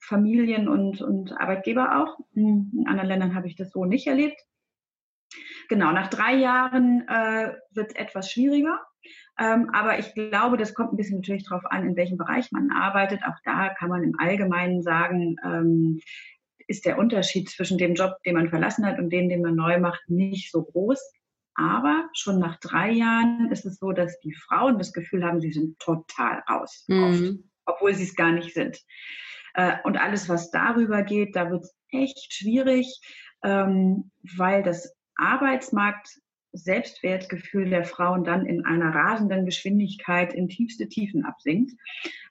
[0.00, 2.18] Familien und, und Arbeitgeber auch.
[2.34, 4.40] In anderen Ländern habe ich das so nicht erlebt.
[5.68, 8.80] Genau, nach drei Jahren äh, wird es etwas schwieriger.
[9.40, 12.70] Ähm, aber ich glaube, das kommt ein bisschen natürlich darauf an, in welchem Bereich man
[12.70, 13.22] arbeitet.
[13.24, 16.00] Auch da kann man im Allgemeinen sagen, ähm,
[16.66, 19.80] ist der Unterschied zwischen dem Job, den man verlassen hat und dem, den man neu
[19.80, 21.00] macht, nicht so groß.
[21.54, 25.52] Aber schon nach drei Jahren ist es so, dass die Frauen das Gefühl haben, sie
[25.52, 27.02] sind total raus, mhm.
[27.02, 27.32] oft,
[27.64, 28.78] obwohl sie es gar nicht sind.
[29.54, 33.00] Äh, und alles, was darüber geht, da wird es echt schwierig,
[33.42, 36.08] ähm, weil das Arbeitsmarkt
[36.52, 41.72] Selbstwertgefühl der Frauen dann in einer rasenden Geschwindigkeit in tiefste Tiefen absinkt.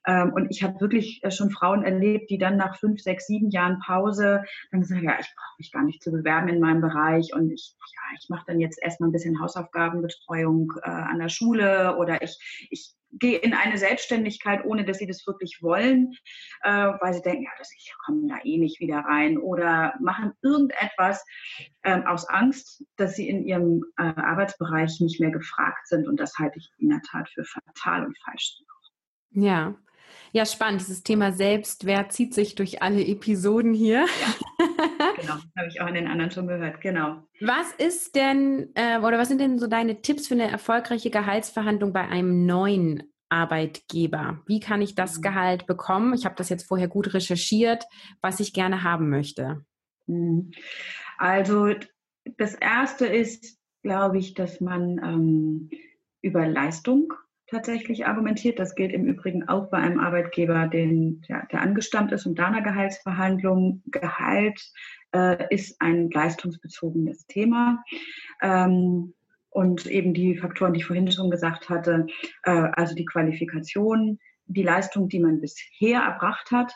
[0.05, 3.49] Ähm, und ich habe wirklich äh, schon Frauen erlebt, die dann nach fünf, sechs, sieben
[3.49, 7.33] Jahren Pause dann sagen, ja, ich brauche mich gar nicht zu bewerben in meinem Bereich
[7.33, 11.97] und ich, ja, ich mache dann jetzt erstmal ein bisschen Hausaufgabenbetreuung äh, an der Schule
[11.97, 16.13] oder ich, ich gehe in eine Selbstständigkeit, ohne dass sie das wirklich wollen,
[16.63, 20.33] äh, weil sie denken, ja, das, ich komme da eh nicht wieder rein oder machen
[20.41, 21.23] irgendetwas
[21.83, 26.07] äh, aus Angst, dass sie in ihrem äh, Arbeitsbereich nicht mehr gefragt sind.
[26.07, 28.57] Und das halte ich in der Tat für fatal und falsch.
[29.31, 29.75] Ja,
[30.31, 30.81] ja, spannend.
[30.81, 34.05] Dieses Thema Selbstwert zieht sich durch alle Episoden hier.
[34.05, 34.67] Ja,
[35.21, 35.33] genau.
[35.57, 36.81] Habe ich auch in den anderen schon gehört.
[36.81, 37.23] Genau.
[37.41, 41.93] Was ist denn äh, oder was sind denn so deine Tipps für eine erfolgreiche Gehaltsverhandlung
[41.93, 44.41] bei einem neuen Arbeitgeber?
[44.45, 45.21] Wie kann ich das mhm.
[45.21, 46.13] Gehalt bekommen?
[46.13, 47.85] Ich habe das jetzt vorher gut recherchiert,
[48.21, 49.63] was ich gerne haben möchte.
[50.07, 50.51] Mhm.
[51.17, 51.73] Also
[52.37, 55.69] das erste ist, glaube ich, dass man ähm,
[56.21, 57.13] über Leistung
[57.49, 58.59] tatsächlich argumentiert.
[58.59, 62.47] Das gilt im Übrigen auch bei einem Arbeitgeber, den, ja, der angestammt ist und da
[62.47, 63.83] einer Gehaltsverhandlung.
[63.87, 64.61] Gehalt
[65.13, 67.83] äh, ist ein leistungsbezogenes Thema.
[68.41, 69.13] Ähm,
[69.51, 72.05] und eben die Faktoren, die ich vorhin schon gesagt hatte,
[72.43, 76.73] äh, also die Qualifikation, die Leistung, die man bisher erbracht hat.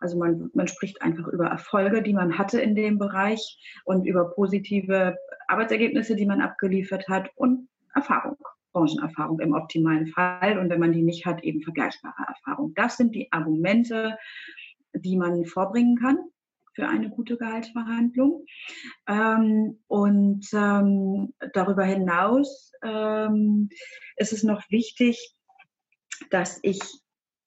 [0.00, 4.30] Also man, man spricht einfach über Erfolge, die man hatte in dem Bereich und über
[4.30, 5.16] positive
[5.48, 8.38] Arbeitsergebnisse, die man abgeliefert hat und Erfahrung.
[8.76, 12.74] Branchenerfahrung im optimalen Fall und wenn man die nicht hat, eben vergleichbare Erfahrung.
[12.74, 14.18] Das sind die Argumente,
[14.92, 16.18] die man vorbringen kann
[16.74, 18.44] für eine gute Gehaltsverhandlung.
[19.08, 23.70] Ähm, und ähm, darüber hinaus ähm,
[24.16, 25.34] ist es noch wichtig,
[26.28, 26.80] dass ich,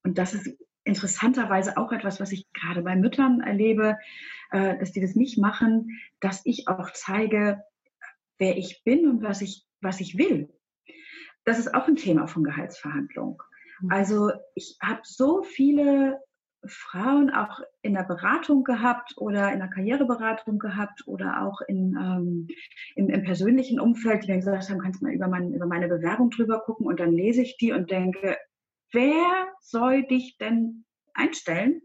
[0.03, 0.49] und das ist
[0.83, 3.99] interessanterweise auch etwas, was ich gerade bei Müttern erlebe,
[4.49, 7.61] äh, dass die das nicht machen, dass ich auch zeige,
[8.39, 10.49] wer ich bin und was ich, was ich will
[11.45, 13.41] das ist auch ein Thema von Gehaltsverhandlung.
[13.81, 13.91] Mhm.
[13.91, 16.19] Also ich habe so viele
[16.65, 22.47] Frauen auch in der Beratung gehabt oder in der Karriereberatung gehabt oder auch in, ähm,
[22.95, 25.87] im, im, persönlichen Umfeld, die mir gesagt haben, kannst du mal über, mein, über meine
[25.87, 28.37] Bewerbung drüber gucken und dann lese ich die und denke,
[28.91, 31.81] wer soll dich denn einstellen?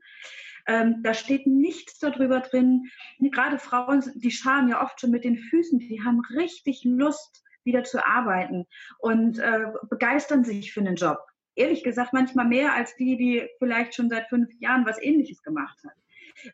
[0.66, 2.90] Ähm, da steht nichts darüber drin.
[3.20, 7.84] Gerade Frauen, die scharen ja oft schon mit den Füßen, die haben richtig Lust, wieder
[7.84, 8.66] zu arbeiten
[8.98, 11.18] und äh, begeistern sich für einen Job.
[11.56, 15.78] Ehrlich gesagt, manchmal mehr als die, die vielleicht schon seit fünf Jahren was Ähnliches gemacht
[15.84, 15.94] hat.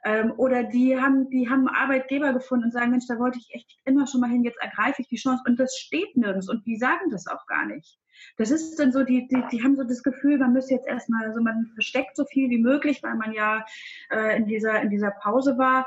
[0.04, 3.78] Ähm, oder die haben, die haben Arbeitgeber gefunden und sagen, Mensch, da wollte ich echt
[3.84, 5.42] immer schon mal hin, jetzt ergreife ich die Chance.
[5.46, 7.98] Und das steht nirgends und die sagen das auch gar nicht.
[8.36, 11.24] Das ist dann so, die, die, die haben so das Gefühl, man müsste jetzt erstmal,
[11.24, 13.64] also man versteckt so viel wie möglich, weil man ja
[14.10, 15.86] äh, in, dieser, in dieser Pause war.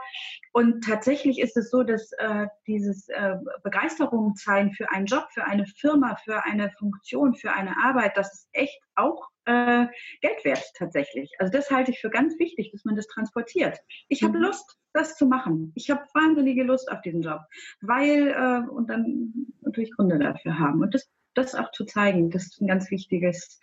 [0.51, 5.45] Und tatsächlich ist es so, dass äh, dieses äh, Begeisterung zeigen für einen Job, für
[5.45, 9.88] eine Firma, für eine Funktion, für eine Arbeit, das ist echt auch äh,
[10.21, 11.32] Geld wert tatsächlich.
[11.39, 13.79] Also das halte ich für ganz wichtig, dass man das transportiert.
[14.08, 14.45] Ich habe mhm.
[14.45, 15.71] Lust, das zu machen.
[15.75, 17.41] Ich habe wahnsinnige Lust auf diesen Job,
[17.82, 20.82] weil äh, und dann natürlich Gründe dafür haben.
[20.82, 23.60] Und das das auch zu zeigen, das ist ein ganz wichtiges,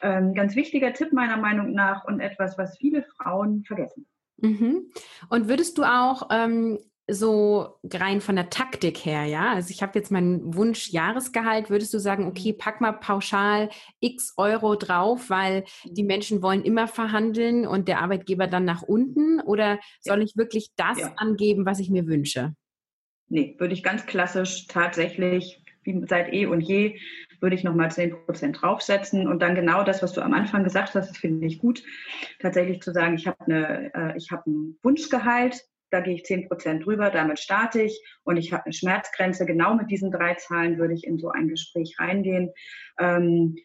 [0.00, 4.06] ähm, ganz wichtiger Tipp meiner Meinung nach und etwas, was viele Frauen vergessen.
[4.38, 4.90] Mhm.
[5.28, 6.78] Und würdest du auch ähm,
[7.08, 11.92] so rein von der Taktik her, ja, also ich habe jetzt meinen Wunsch Jahresgehalt, würdest
[11.92, 17.66] du sagen, okay, pack mal pauschal x Euro drauf, weil die Menschen wollen immer verhandeln
[17.66, 19.40] und der Arbeitgeber dann nach unten?
[19.40, 21.12] Oder soll ich wirklich das ja.
[21.16, 22.54] angeben, was ich mir wünsche?
[23.28, 26.98] Nee, würde ich ganz klassisch tatsächlich wie seit eh und je,
[27.40, 29.26] würde ich nochmal 10 Prozent draufsetzen.
[29.26, 31.82] Und dann genau das, was du am Anfang gesagt hast, das finde ich gut,
[32.38, 36.48] tatsächlich zu sagen, ich habe eine, äh, ich habe ein Wunschgehalt, da gehe ich 10
[36.48, 39.44] Prozent drüber, damit starte ich und ich habe eine Schmerzgrenze.
[39.44, 42.50] Genau mit diesen drei Zahlen würde ich in so ein Gespräch reingehen.
[42.98, 43.56] Ähm,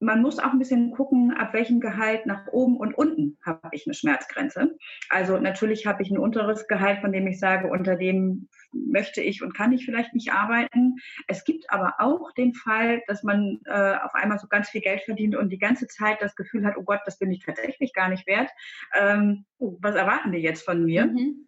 [0.00, 3.86] man muss auch ein bisschen gucken, ab welchem Gehalt nach oben und unten habe ich
[3.86, 4.76] eine Schmerzgrenze.
[5.10, 9.42] Also natürlich habe ich ein unteres Gehalt, von dem ich sage, unter dem möchte ich
[9.42, 10.96] und kann ich vielleicht nicht arbeiten.
[11.26, 15.02] Es gibt aber auch den Fall, dass man äh, auf einmal so ganz viel Geld
[15.02, 18.08] verdient und die ganze Zeit das Gefühl hat, oh Gott, das bin ich tatsächlich gar
[18.08, 18.50] nicht wert.
[18.98, 21.06] Ähm, oh, was erwarten die jetzt von mir?
[21.06, 21.46] Mhm.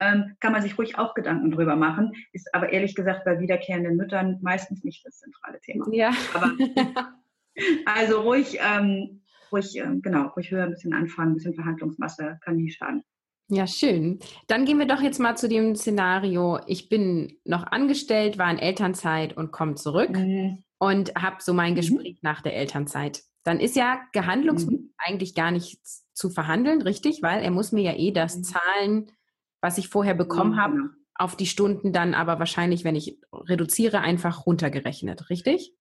[0.00, 3.96] Ähm, kann man sich ruhig auch Gedanken drüber machen, ist aber ehrlich gesagt bei wiederkehrenden
[3.96, 5.86] Müttern meistens nicht das zentrale Thema.
[5.92, 6.12] Ja.
[6.34, 6.52] Aber
[7.84, 12.56] Also ruhig, ähm, ruhig, ähm, genau, ruhig höher ein bisschen anfangen, ein bisschen Verhandlungsmasse kann
[12.56, 13.04] nie schaden.
[13.48, 14.18] Ja, schön.
[14.46, 18.58] Dann gehen wir doch jetzt mal zu dem Szenario, ich bin noch angestellt, war in
[18.58, 20.64] Elternzeit und komme zurück mhm.
[20.78, 21.76] und habe so mein mhm.
[21.76, 22.20] Gespräch mhm.
[22.22, 23.22] nach der Elternzeit.
[23.44, 24.94] Dann ist ja Gehandlungsmut mhm.
[24.96, 27.22] eigentlich gar nichts zu verhandeln, richtig?
[27.22, 28.44] Weil er muss mir ja eh das mhm.
[28.44, 29.12] zahlen,
[29.60, 30.88] was ich vorher bekommen habe, genau.
[31.14, 35.74] auf die Stunden dann aber wahrscheinlich, wenn ich reduziere, einfach runtergerechnet, richtig?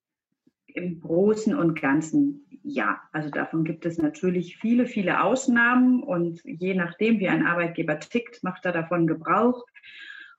[0.76, 3.02] Im Großen und Ganzen ja.
[3.12, 8.44] Also davon gibt es natürlich viele, viele Ausnahmen und je nachdem, wie ein Arbeitgeber tickt,
[8.44, 9.66] macht er davon Gebrauch.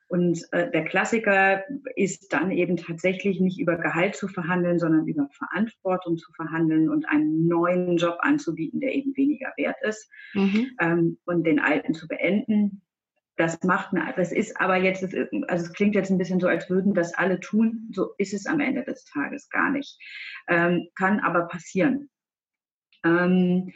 [0.08, 1.64] Und äh, der Klassiker
[1.96, 7.08] ist dann eben tatsächlich nicht über Gehalt zu verhandeln, sondern über Verantwortung zu verhandeln und
[7.08, 10.70] einen neuen Job anzubieten, der eben weniger wert ist mhm.
[10.80, 12.82] ähm, und den alten zu beenden.
[13.36, 16.68] Das macht, eine, das ist aber jetzt, also es klingt jetzt ein bisschen so, als
[16.68, 17.88] würden das alle tun.
[17.92, 19.98] So ist es am Ende des Tages gar nicht.
[20.48, 22.10] Ähm, kann aber passieren.
[23.04, 23.72] Ähm,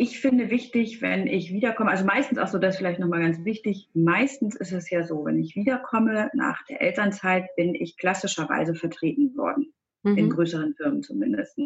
[0.00, 3.90] ich finde wichtig, wenn ich wiederkomme, also meistens auch so, das vielleicht nochmal ganz wichtig,
[3.94, 9.36] meistens ist es ja so, wenn ich wiederkomme nach der Elternzeit, bin ich klassischerweise vertreten
[9.36, 9.74] worden.
[10.04, 10.16] Mhm.
[10.16, 11.58] In größeren Firmen zumindest.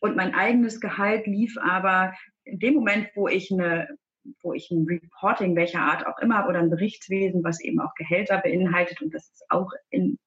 [0.00, 3.98] Und mein eigenes Gehalt lief aber in dem Moment, wo ich eine
[4.42, 8.38] wo ich ein Reporting welcher Art auch immer oder ein Berichtswesen, was eben auch Gehälter
[8.38, 10.18] beinhaltet und das ist auch in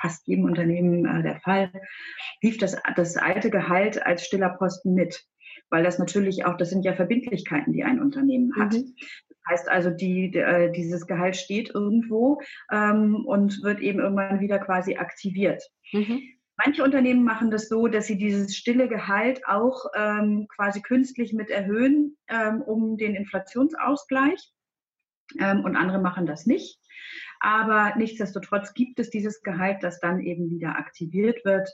[0.00, 1.70] fast jedem Unternehmen äh, der Fall,
[2.42, 5.24] lief das, das alte Gehalt als stiller Posten mit
[5.70, 8.72] weil das natürlich auch, das sind ja Verbindlichkeiten, die ein Unternehmen hat.
[8.72, 8.94] Mhm.
[9.28, 12.40] Das heißt also, die, äh, dieses Gehalt steht irgendwo
[12.72, 15.62] ähm, und wird eben irgendwann wieder quasi aktiviert.
[15.92, 16.22] Mhm.
[16.56, 21.50] Manche Unternehmen machen das so, dass sie dieses stille Gehalt auch ähm, quasi künstlich mit
[21.50, 24.52] erhöhen, ähm, um den Inflationsausgleich.
[25.38, 26.78] Ähm, und andere machen das nicht.
[27.40, 31.68] Aber nichtsdestotrotz gibt es dieses Gehalt, das dann eben wieder aktiviert wird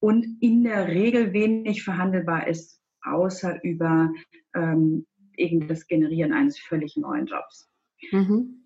[0.00, 4.12] und in der Regel wenig verhandelbar ist außer über
[4.54, 5.06] ähm,
[5.36, 7.70] eben das Generieren eines völlig neuen Jobs.
[8.10, 8.63] Mhm.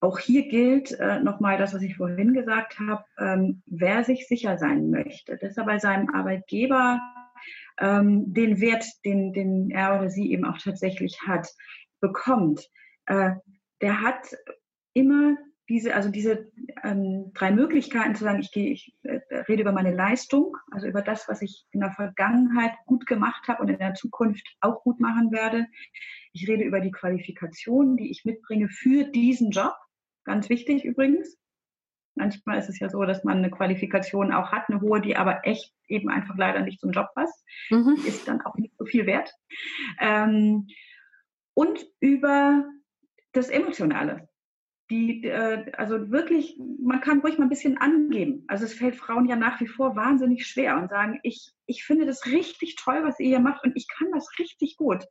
[0.00, 4.56] Auch hier gilt äh, nochmal das, was ich vorhin gesagt habe, ähm, wer sich sicher
[4.56, 7.00] sein möchte, dass er bei seinem Arbeitgeber
[7.78, 11.48] ähm, den Wert, den, den er oder sie eben auch tatsächlich hat,
[12.00, 12.66] bekommt,
[13.06, 13.32] äh,
[13.82, 14.36] der hat
[14.94, 15.36] immer
[15.68, 16.50] diese, also diese
[16.82, 21.00] ähm, drei Möglichkeiten zu sagen, ich gehe, ich äh, rede über meine Leistung, also über
[21.00, 24.98] das, was ich in der Vergangenheit gut gemacht habe und in der Zukunft auch gut
[24.98, 25.66] machen werde.
[26.32, 29.74] Ich rede über die Qualifikation, die ich mitbringe für diesen Job.
[30.30, 31.36] Ganz wichtig übrigens.
[32.14, 35.40] Manchmal ist es ja so, dass man eine Qualifikation auch hat, eine hohe, die aber
[35.44, 37.44] echt eben einfach leider nicht zum Job passt.
[37.68, 37.96] Mhm.
[38.06, 39.34] Ist dann auch nicht so viel wert.
[39.98, 40.68] Ähm,
[41.54, 42.64] und über
[43.32, 44.28] das Emotionale
[44.90, 48.44] die, äh, also wirklich, man kann ruhig mal ein bisschen angeben.
[48.48, 52.06] Also es fällt Frauen ja nach wie vor wahnsinnig schwer und sagen, ich, ich finde
[52.06, 55.04] das richtig toll, was ihr hier macht und ich kann das richtig gut.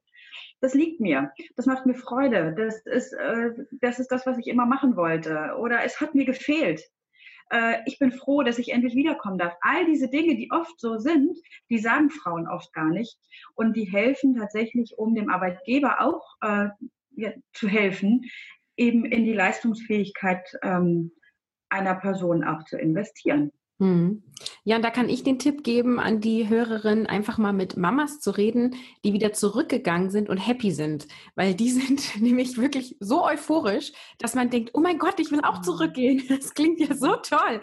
[0.61, 1.31] Das liegt mir.
[1.55, 2.53] Das macht mir Freude.
[2.57, 5.55] Das ist, äh, das ist das, was ich immer machen wollte.
[5.57, 6.81] Oder es hat mir gefehlt.
[7.49, 9.55] Äh, ich bin froh, dass ich endlich wiederkommen darf.
[9.61, 11.37] All diese Dinge, die oft so sind,
[11.69, 13.17] die sagen Frauen oft gar nicht.
[13.55, 16.69] Und die helfen tatsächlich, um dem Arbeitgeber auch äh,
[17.15, 18.25] ja, zu helfen,
[18.77, 21.11] eben in die Leistungsfähigkeit ähm,
[21.69, 23.51] einer Person auch zu investieren.
[23.79, 24.23] Hm.
[24.63, 28.19] Ja, und da kann ich den Tipp geben an die Hörerin, einfach mal mit Mamas
[28.19, 33.25] zu reden, die wieder zurückgegangen sind und happy sind, weil die sind nämlich wirklich so
[33.25, 36.23] euphorisch, dass man denkt, oh mein Gott, ich will auch zurückgehen.
[36.29, 37.61] Das klingt ja so toll.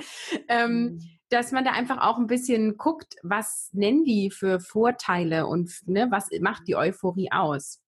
[0.48, 1.00] Ähm, hm.
[1.29, 6.09] dass man da einfach auch ein bisschen guckt, was nennen die für Vorteile und ne,
[6.11, 7.81] was macht die Euphorie aus.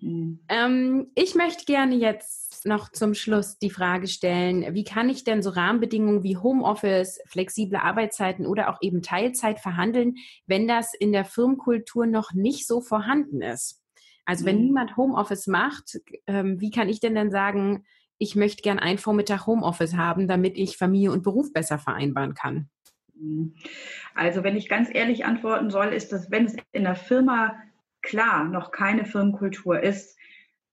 [0.00, 0.40] Mhm.
[0.48, 5.42] Ähm, ich möchte gerne jetzt noch zum Schluss die Frage stellen, wie kann ich denn
[5.42, 11.24] so Rahmenbedingungen wie Homeoffice, flexible Arbeitszeiten oder auch eben Teilzeit verhandeln, wenn das in der
[11.24, 13.82] Firmenkultur noch nicht so vorhanden ist?
[14.24, 14.64] Also wenn mhm.
[14.64, 17.84] niemand Homeoffice macht, ähm, wie kann ich denn dann sagen,
[18.18, 22.70] ich möchte gern einen Vormittag Homeoffice haben, damit ich Familie und Beruf besser vereinbaren kann?
[23.14, 23.54] Mhm.
[24.14, 27.56] Also wenn ich ganz ehrlich antworten soll, ist das, wenn es in der Firma
[28.04, 30.16] klar noch keine Firmenkultur ist,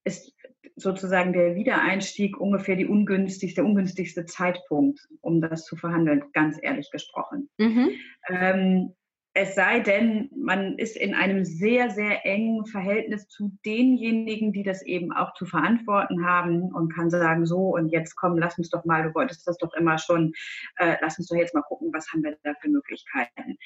[0.04, 0.36] ist
[0.76, 6.92] sozusagen der Wiedereinstieg ungefähr die ungünstigste, der ungünstigste Zeitpunkt, um das zu verhandeln, ganz ehrlich
[6.92, 7.50] gesprochen.
[7.58, 7.90] Mhm.
[8.30, 8.94] Ähm,
[9.34, 14.82] es sei denn, man ist in einem sehr, sehr engen Verhältnis zu denjenigen, die das
[14.82, 18.84] eben auch zu verantworten haben und kann sagen, so und jetzt komm, lass uns doch
[18.84, 20.34] mal, du wolltest das doch immer schon,
[20.78, 23.58] äh, lass uns doch jetzt mal gucken, was haben wir da für Möglichkeiten.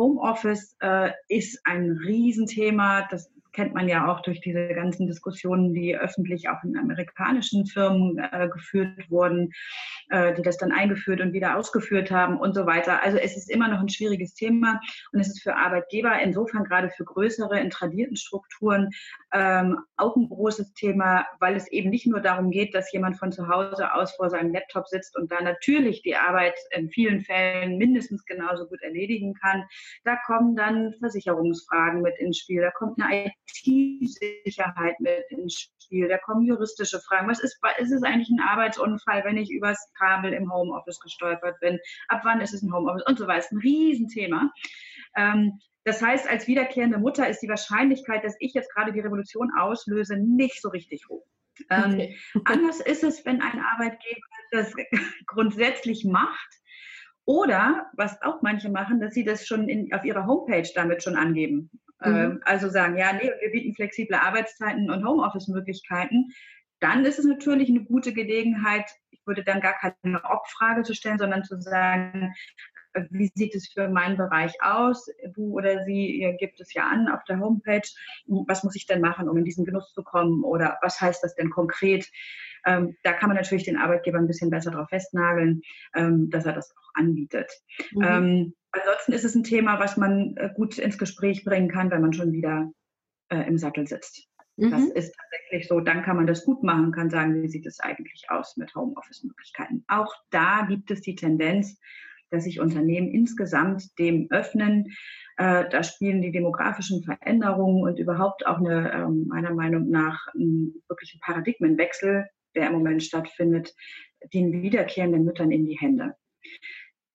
[0.00, 3.06] Homeoffice äh, ist ein Riesenthema.
[3.10, 8.18] Das kennt man ja auch durch diese ganzen Diskussionen, die öffentlich auch in amerikanischen Firmen
[8.18, 9.52] äh, geführt wurden,
[10.08, 13.02] äh, die das dann eingeführt und wieder ausgeführt haben und so weiter.
[13.02, 14.80] Also es ist immer noch ein schwieriges Thema
[15.12, 18.90] und es ist für Arbeitgeber insofern gerade für größere, in tradierten Strukturen
[19.32, 23.32] ähm, auch ein großes Thema, weil es eben nicht nur darum geht, dass jemand von
[23.32, 27.78] zu Hause aus vor seinem Laptop sitzt und da natürlich die Arbeit in vielen Fällen
[27.78, 29.64] mindestens genauso gut erledigen kann.
[30.04, 36.18] Da kommen dann Versicherungsfragen mit ins Spiel, da kommt eine IT-Sicherheit mit ins Spiel, da
[36.18, 37.28] kommen juristische Fragen.
[37.28, 41.78] Was ist, ist es eigentlich ein Arbeitsunfall, wenn ich übers Kabel im Homeoffice gestolpert bin?
[42.08, 43.06] Ab wann ist es ein Homeoffice?
[43.06, 43.38] Und so weiter.
[43.38, 44.50] Das ist ein Riesenthema.
[45.16, 49.50] Ähm, das heißt, als wiederkehrende Mutter ist die Wahrscheinlichkeit, dass ich jetzt gerade die Revolution
[49.58, 51.26] auslöse, nicht so richtig hoch.
[51.68, 52.18] Ähm, okay.
[52.44, 54.72] anders ist es, wenn ein Arbeitgeber das
[55.26, 56.59] grundsätzlich macht.
[57.24, 61.16] Oder, was auch manche machen, dass sie das schon in, auf ihrer Homepage damit schon
[61.16, 61.70] angeben.
[62.04, 62.16] Mhm.
[62.16, 66.30] Ähm, also sagen, ja, nee, wir bieten flexible Arbeitszeiten und Homeoffice-Möglichkeiten.
[66.80, 71.18] Dann ist es natürlich eine gute Gelegenheit, ich würde dann gar keine Ob-Frage zu stellen,
[71.18, 72.32] sondern zu sagen,
[73.10, 75.08] wie sieht es für meinen Bereich aus?
[75.34, 77.88] Du oder sie, ihr gibt es ja an auf der Homepage.
[78.26, 80.42] Was muss ich denn machen, um in diesen Genuss zu kommen?
[80.44, 82.10] Oder was heißt das denn konkret?
[82.66, 85.62] Ähm, da kann man natürlich den Arbeitgeber ein bisschen besser darauf festnageln,
[85.94, 87.50] ähm, dass er das auch anbietet.
[87.92, 88.02] Mhm.
[88.02, 92.02] Ähm, ansonsten ist es ein Thema, was man äh, gut ins Gespräch bringen kann, wenn
[92.02, 92.70] man schon wieder
[93.28, 94.28] äh, im Sattel sitzt.
[94.56, 94.70] Mhm.
[94.70, 95.80] Das ist tatsächlich so.
[95.80, 99.84] Dann kann man das gut machen, kann sagen, wie sieht es eigentlich aus mit Homeoffice-Möglichkeiten.
[99.88, 101.78] Auch da gibt es die Tendenz,
[102.30, 104.86] dass sich Unternehmen insgesamt dem öffnen.
[105.36, 110.74] Äh, da spielen die demografischen Veränderungen und überhaupt auch eine, ähm, meiner Meinung nach, ein,
[110.88, 113.74] wirklich ein Paradigmenwechsel, der im Moment stattfindet,
[114.34, 116.14] den wiederkehrenden Müttern in die Hände.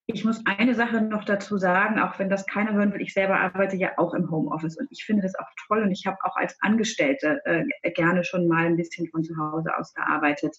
[0.08, 3.40] Ich muss eine Sache noch dazu sagen, auch wenn das keiner hören will, ich selber
[3.40, 6.36] arbeite ja auch im Homeoffice und ich finde das auch toll und ich habe auch
[6.36, 10.56] als Angestellte äh, gerne schon mal ein bisschen von zu Hause aus gearbeitet.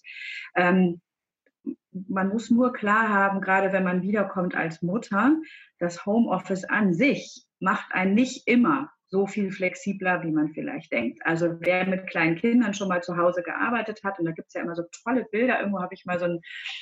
[0.55, 0.99] Ähm,
[1.91, 5.35] man muss nur klar haben, gerade wenn man wiederkommt als Mutter,
[5.79, 11.19] das Homeoffice an sich macht einen nicht immer so viel flexibler, wie man vielleicht denkt.
[11.23, 14.53] Also wer mit kleinen Kindern schon mal zu Hause gearbeitet hat, und da gibt es
[14.53, 16.41] ja immer so tolle Bilder, irgendwo habe ich mal so ein,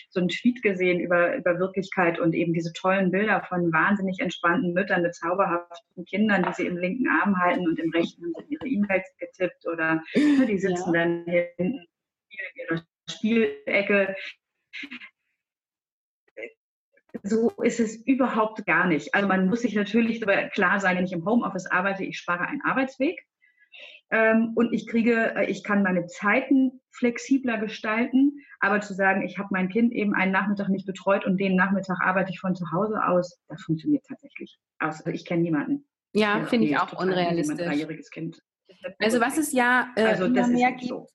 [0.09, 5.03] so Tweet gesehen über, über Wirklichkeit und eben diese tollen Bilder von wahnsinnig entspannten Müttern
[5.03, 8.67] mit zauberhaften Kindern, die sie im linken Arm halten und im rechten haben sie ihre
[8.67, 11.03] E-Mails getippt oder ne, die sitzen ja.
[11.03, 11.85] dann hinten
[12.29, 14.15] in ihrer Spielecke
[17.23, 19.13] so ist es überhaupt gar nicht.
[19.13, 22.47] Also man muss sich natürlich darüber klar sein, wenn ich im Homeoffice arbeite, ich spare
[22.47, 23.19] einen Arbeitsweg
[24.11, 29.37] ähm, und ich kriege, äh, ich kann meine Zeiten flexibler gestalten, aber zu sagen, ich
[29.37, 32.71] habe mein Kind eben einen Nachmittag nicht betreut und den Nachmittag arbeite ich von zu
[32.71, 34.57] Hause aus, das funktioniert tatsächlich.
[34.77, 35.87] Also ich kenne niemanden.
[36.13, 37.59] Ja, finde ich auch unrealistisch.
[37.59, 38.41] Ein dreijähriges Kind.
[38.99, 41.07] Also was es ja äh, also, immer mehr gibt, so.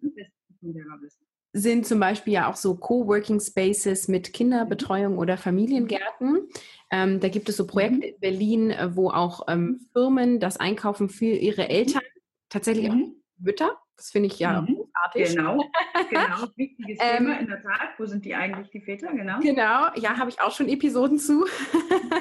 [1.53, 6.49] Sind zum Beispiel ja auch so Coworking Spaces mit Kinderbetreuung oder Familiengärten.
[6.91, 8.03] Ähm, da gibt es so Projekte mhm.
[8.03, 12.03] in Berlin, äh, wo auch ähm, Firmen das einkaufen für ihre Eltern,
[12.49, 13.03] tatsächlich mhm.
[13.03, 13.09] auch
[13.39, 13.79] Mütter.
[13.97, 14.77] Das finde ich ja mhm.
[14.77, 15.37] großartig.
[15.37, 15.63] Genau,
[16.09, 16.49] genau.
[16.57, 17.91] Wichtiges ähm, Thema in der Tat.
[17.99, 19.13] Wo sind die eigentlich, die Väter?
[19.13, 19.41] Genau.
[19.41, 21.47] Genau, ja, habe ich auch schon Episoden zu.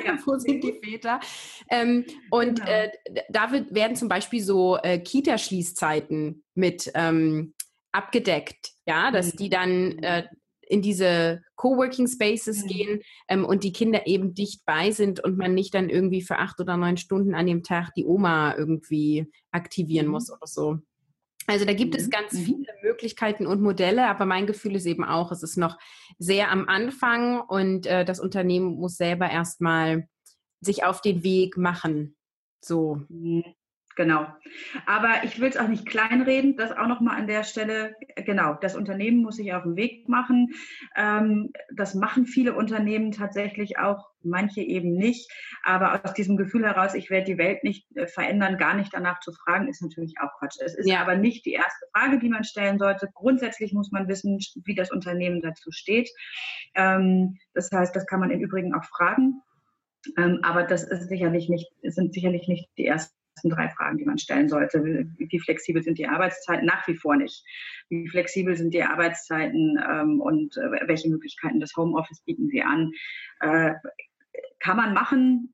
[0.05, 0.17] Ja.
[0.25, 1.21] Wo sind die Väter?
[1.69, 2.69] Ähm, und genau.
[2.69, 2.91] äh,
[3.29, 7.53] da wird, werden zum Beispiel so äh, Kita-Schließzeiten mit ähm,
[7.91, 10.03] abgedeckt, ja, dass die dann mhm.
[10.03, 10.23] äh,
[10.69, 12.67] in diese Coworking Spaces mhm.
[12.67, 16.37] gehen ähm, und die Kinder eben dicht bei sind und man nicht dann irgendwie für
[16.37, 20.11] acht oder neun Stunden an dem Tag die Oma irgendwie aktivieren mhm.
[20.13, 20.77] muss oder so.
[21.47, 21.99] Also da gibt mhm.
[21.99, 22.43] es ganz mhm.
[22.43, 25.77] viele Möglichkeiten und Modelle, aber mein Gefühl ist eben auch, es ist noch
[26.19, 30.07] sehr am Anfang und äh, das Unternehmen muss selber erstmal
[30.61, 32.15] sich auf den Weg machen.
[32.61, 33.01] So.
[33.95, 34.27] Genau.
[34.85, 38.75] Aber ich will es auch nicht kleinreden, das auch nochmal an der Stelle, genau, das
[38.75, 40.53] Unternehmen muss sich auf den Weg machen.
[40.95, 45.29] Ähm, das machen viele Unternehmen tatsächlich auch, manche eben nicht.
[45.63, 49.19] Aber aus diesem Gefühl heraus, ich werde die Welt nicht äh, verändern, gar nicht danach
[49.19, 50.57] zu fragen, ist natürlich auch Quatsch.
[50.63, 51.01] Es ist ja.
[51.01, 53.09] aber nicht die erste Frage, die man stellen sollte.
[53.13, 56.09] Grundsätzlich muss man wissen, wie das Unternehmen dazu steht.
[56.73, 59.41] Ähm, das heißt, das kann man im Übrigen auch fragen.
[60.17, 64.05] Ähm, aber das ist sicherlich nicht, sind sicherlich nicht die ersten ersten drei Fragen, die
[64.05, 64.83] man stellen sollte.
[64.83, 66.65] Wie flexibel sind die Arbeitszeiten?
[66.65, 67.43] Nach wie vor nicht.
[67.89, 72.91] Wie flexibel sind die Arbeitszeiten ähm, und äh, welche Möglichkeiten des Homeoffice bieten sie an?
[73.39, 73.73] Äh,
[74.59, 75.53] kann man machen,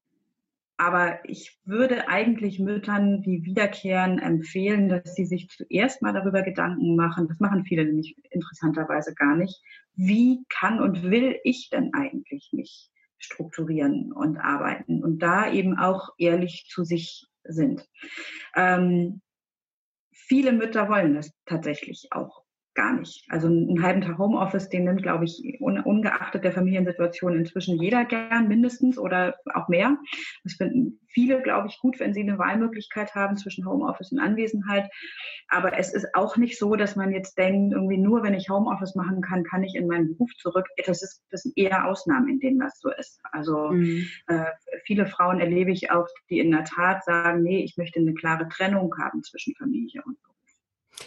[0.78, 6.96] aber ich würde eigentlich Müttern, die wiederkehren, empfehlen, dass sie sich zuerst mal darüber Gedanken
[6.96, 7.28] machen.
[7.28, 9.62] Das machen viele nämlich interessanterweise gar nicht.
[9.94, 15.04] Wie kann und will ich denn eigentlich mich strukturieren und arbeiten?
[15.04, 17.88] Und da eben auch ehrlich zu sich sind.
[18.56, 19.22] Ähm,
[20.12, 22.45] viele Mütter wollen das tatsächlich auch
[22.76, 23.26] gar nicht.
[23.30, 28.48] Also einen halben Tag Homeoffice, den nimmt, glaube ich, ungeachtet der Familiensituation inzwischen jeder gern
[28.48, 29.98] mindestens oder auch mehr.
[30.44, 34.90] Das finden viele, glaube ich, gut, wenn sie eine Wahlmöglichkeit haben zwischen Homeoffice und Anwesenheit.
[35.48, 38.96] Aber es ist auch nicht so, dass man jetzt denkt, irgendwie nur wenn ich Homeoffice
[38.96, 40.68] machen kann, kann ich in meinen Beruf zurück.
[40.86, 43.22] Das, ist, das sind eher Ausnahmen, in denen das so ist.
[43.32, 44.06] Also mhm.
[44.28, 44.46] äh,
[44.84, 48.50] viele Frauen erlebe ich auch, die in der Tat sagen, nee, ich möchte eine klare
[48.50, 50.35] Trennung haben zwischen Familie und Beruf.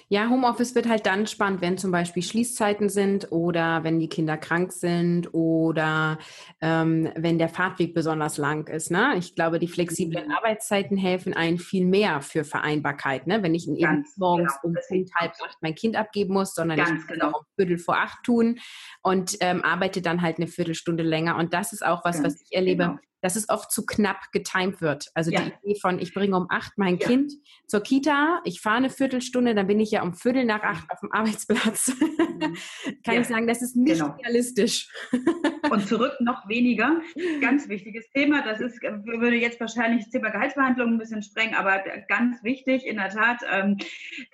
[0.08, 4.36] Ja, Homeoffice wird halt dann spannend, wenn zum Beispiel Schließzeiten sind oder wenn die Kinder
[4.36, 6.18] krank sind oder
[6.60, 8.90] ähm, wenn der Fahrtweg besonders lang ist.
[8.90, 9.14] Ne?
[9.18, 10.32] Ich glaube, die flexiblen mhm.
[10.32, 13.26] Arbeitszeiten helfen einen viel mehr für Vereinbarkeit.
[13.26, 13.42] Ne?
[13.42, 14.78] Wenn ich eben Ganz morgens genau.
[14.78, 17.30] um halb acht mein Kind abgeben muss, sondern Ganz ich kann genau.
[17.30, 18.58] auch um Viertel vor acht tun
[19.02, 21.36] und ähm, arbeite dann halt eine Viertelstunde länger.
[21.36, 22.84] Und das ist auch was, Ganz was ich erlebe.
[22.84, 25.08] Genau dass es oft zu knapp getimt wird.
[25.14, 25.40] Also ja.
[25.40, 27.06] die Idee von, ich bringe um acht mein ja.
[27.06, 27.32] Kind
[27.66, 31.00] zur Kita, ich fahre eine Viertelstunde, dann bin ich ja um Viertel nach acht auf
[31.00, 31.88] dem Arbeitsplatz.
[31.98, 32.38] Mhm.
[33.04, 33.20] Kann ja.
[33.20, 34.14] ich sagen, das ist nicht genau.
[34.22, 34.90] realistisch.
[35.70, 37.00] Und zurück noch weniger.
[37.40, 38.42] Ganz wichtiges Thema.
[38.42, 42.96] Das ist, würde jetzt wahrscheinlich das Thema Gehaltsverhandlungen ein bisschen sprengen, aber ganz wichtig, in
[42.96, 43.76] der Tat, ähm,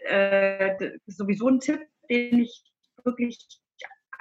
[0.06, 2.62] äh, sowieso ein Tipp, den ich
[3.02, 3.38] wirklich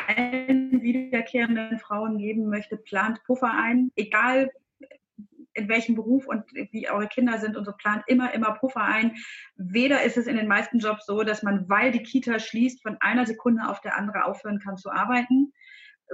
[0.08, 4.52] allen wiederkehrenden Frauen geben möchte, plant Puffer ein, egal
[5.56, 9.16] in welchem Beruf und wie eure Kinder sind und so plant immer, immer Puffer ein.
[9.56, 12.98] Weder ist es in den meisten Jobs so, dass man, weil die Kita schließt, von
[13.00, 15.54] einer Sekunde auf der andere aufhören kann zu arbeiten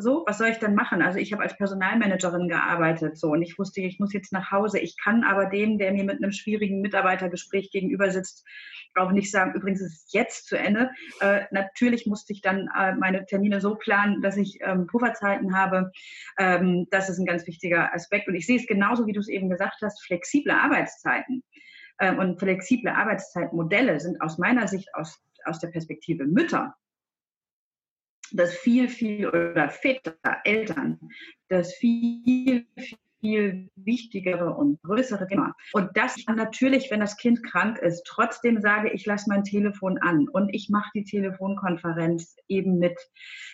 [0.02, 1.02] so, was soll ich dann machen?
[1.02, 4.80] Also ich habe als Personalmanagerin gearbeitet so und ich wusste, ich muss jetzt nach Hause.
[4.80, 8.46] Ich kann aber dem, der mir mit einem schwierigen Mitarbeitergespräch gegenüber sitzt,
[8.96, 10.90] auch nicht sagen, übrigens ist es jetzt zu Ende.
[11.22, 15.92] Äh, natürlich musste ich dann äh, meine Termine so planen, dass ich ähm, Pufferzeiten habe.
[16.38, 18.28] Ähm, das ist ein ganz wichtiger Aspekt.
[18.28, 21.44] Und ich sehe es genauso, wie du es eben gesagt hast, flexible Arbeitszeiten.
[22.00, 26.76] Ähm, und flexible Arbeitszeitmodelle sind aus meiner Sicht aus, aus der Perspektive Mütter
[28.32, 31.00] das viel, viel, oder Väter, Eltern,
[31.48, 32.66] das viel,
[33.22, 35.54] viel wichtigere und größere Thema.
[35.74, 40.28] Und das natürlich, wenn das Kind krank ist, trotzdem sage ich, lasse mein Telefon an
[40.30, 42.98] und ich mache die Telefonkonferenz eben mit.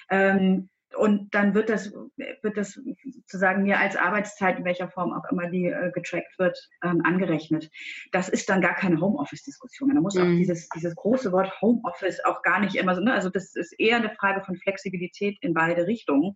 [0.09, 5.29] Ähm, und dann wird das, wird das sozusagen mir als Arbeitszeit, in welcher Form auch
[5.31, 7.69] immer die äh, getrackt wird, ähm, angerechnet.
[8.11, 9.93] Das ist dann gar keine Homeoffice-Diskussion.
[9.93, 10.21] Da muss mhm.
[10.21, 13.13] auch dieses, dieses große Wort Homeoffice auch gar nicht immer so, ne?
[13.13, 16.35] also das ist eher eine Frage von Flexibilität in beide Richtungen,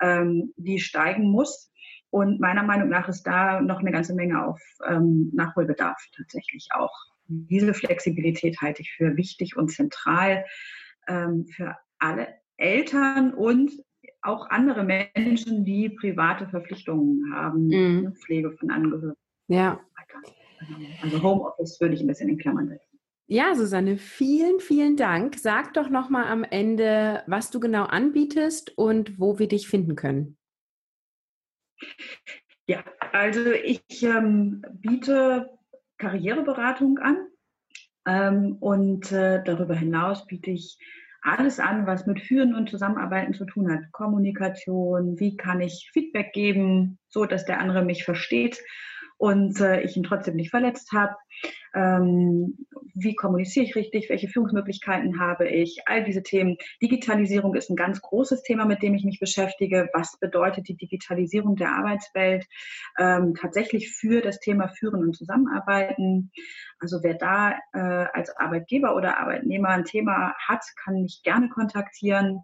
[0.00, 1.70] ähm, die steigen muss.
[2.10, 6.92] Und meiner Meinung nach ist da noch eine ganze Menge auf ähm, Nachholbedarf tatsächlich auch.
[7.26, 10.44] Diese Flexibilität halte ich für wichtig und zentral
[11.08, 12.28] ähm, für alle
[12.58, 13.72] Eltern und
[14.22, 18.02] auch andere Menschen, die private Verpflichtungen haben, mhm.
[18.02, 19.16] Ne, Pflege von Angehörigen.
[19.48, 19.80] Ja.
[21.02, 22.92] Also Homeoffice würde ich ein bisschen in Klammern setzen.
[23.26, 25.38] Ja, Susanne, vielen, vielen Dank.
[25.38, 30.36] Sag doch nochmal am Ende, was du genau anbietest und wo wir dich finden können.
[32.66, 35.50] Ja, also ich ähm, biete
[35.98, 37.28] Karriereberatung an
[38.06, 40.78] ähm, und äh, darüber hinaus biete ich
[41.22, 43.90] alles an, was mit Führen und Zusammenarbeiten zu tun hat.
[43.92, 48.60] Kommunikation, wie kann ich Feedback geben, so dass der andere mich versteht
[49.18, 51.14] und äh, ich ihn trotzdem nicht verletzt habe.
[51.74, 54.10] Ähm, wie kommuniziere ich richtig?
[54.10, 55.82] Welche Führungsmöglichkeiten habe ich?
[55.86, 56.56] All diese Themen.
[56.82, 59.88] Digitalisierung ist ein ganz großes Thema, mit dem ich mich beschäftige.
[59.94, 62.46] Was bedeutet die Digitalisierung der Arbeitswelt
[62.98, 66.30] ähm, tatsächlich für das Thema Führen und Zusammenarbeiten?
[66.78, 72.40] Also wer da äh, als Arbeitgeber oder Arbeitnehmer ein Thema hat, kann mich gerne kontaktieren.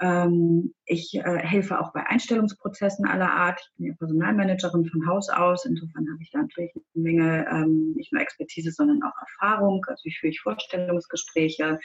[0.00, 3.60] Ähm, ich äh, helfe auch bei Einstellungsprozessen aller Art.
[3.60, 5.64] Ich bin ja Personalmanagerin von Haus aus.
[5.64, 9.84] Insofern habe ich da natürlich eine Menge ähm, nicht nur Expertise, sondern auch Erfahrung.
[9.88, 11.78] Also wie führe ich Vorstellungsgespräche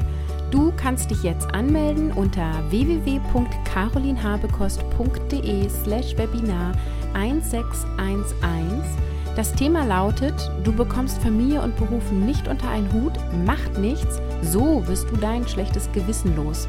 [0.50, 6.72] Du kannst dich jetzt anmelden unter www.carolinhabekost.de slash Webinar
[7.14, 9.13] 1611.
[9.36, 13.14] Das Thema lautet, du bekommst Familie und Beruf nicht unter einen Hut,
[13.46, 16.68] macht nichts, so wirst du dein schlechtes Gewissen los.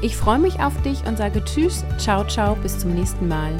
[0.00, 3.52] Ich freue mich auf dich und sage Tschüss, ciao, ciao, bis zum nächsten Mal.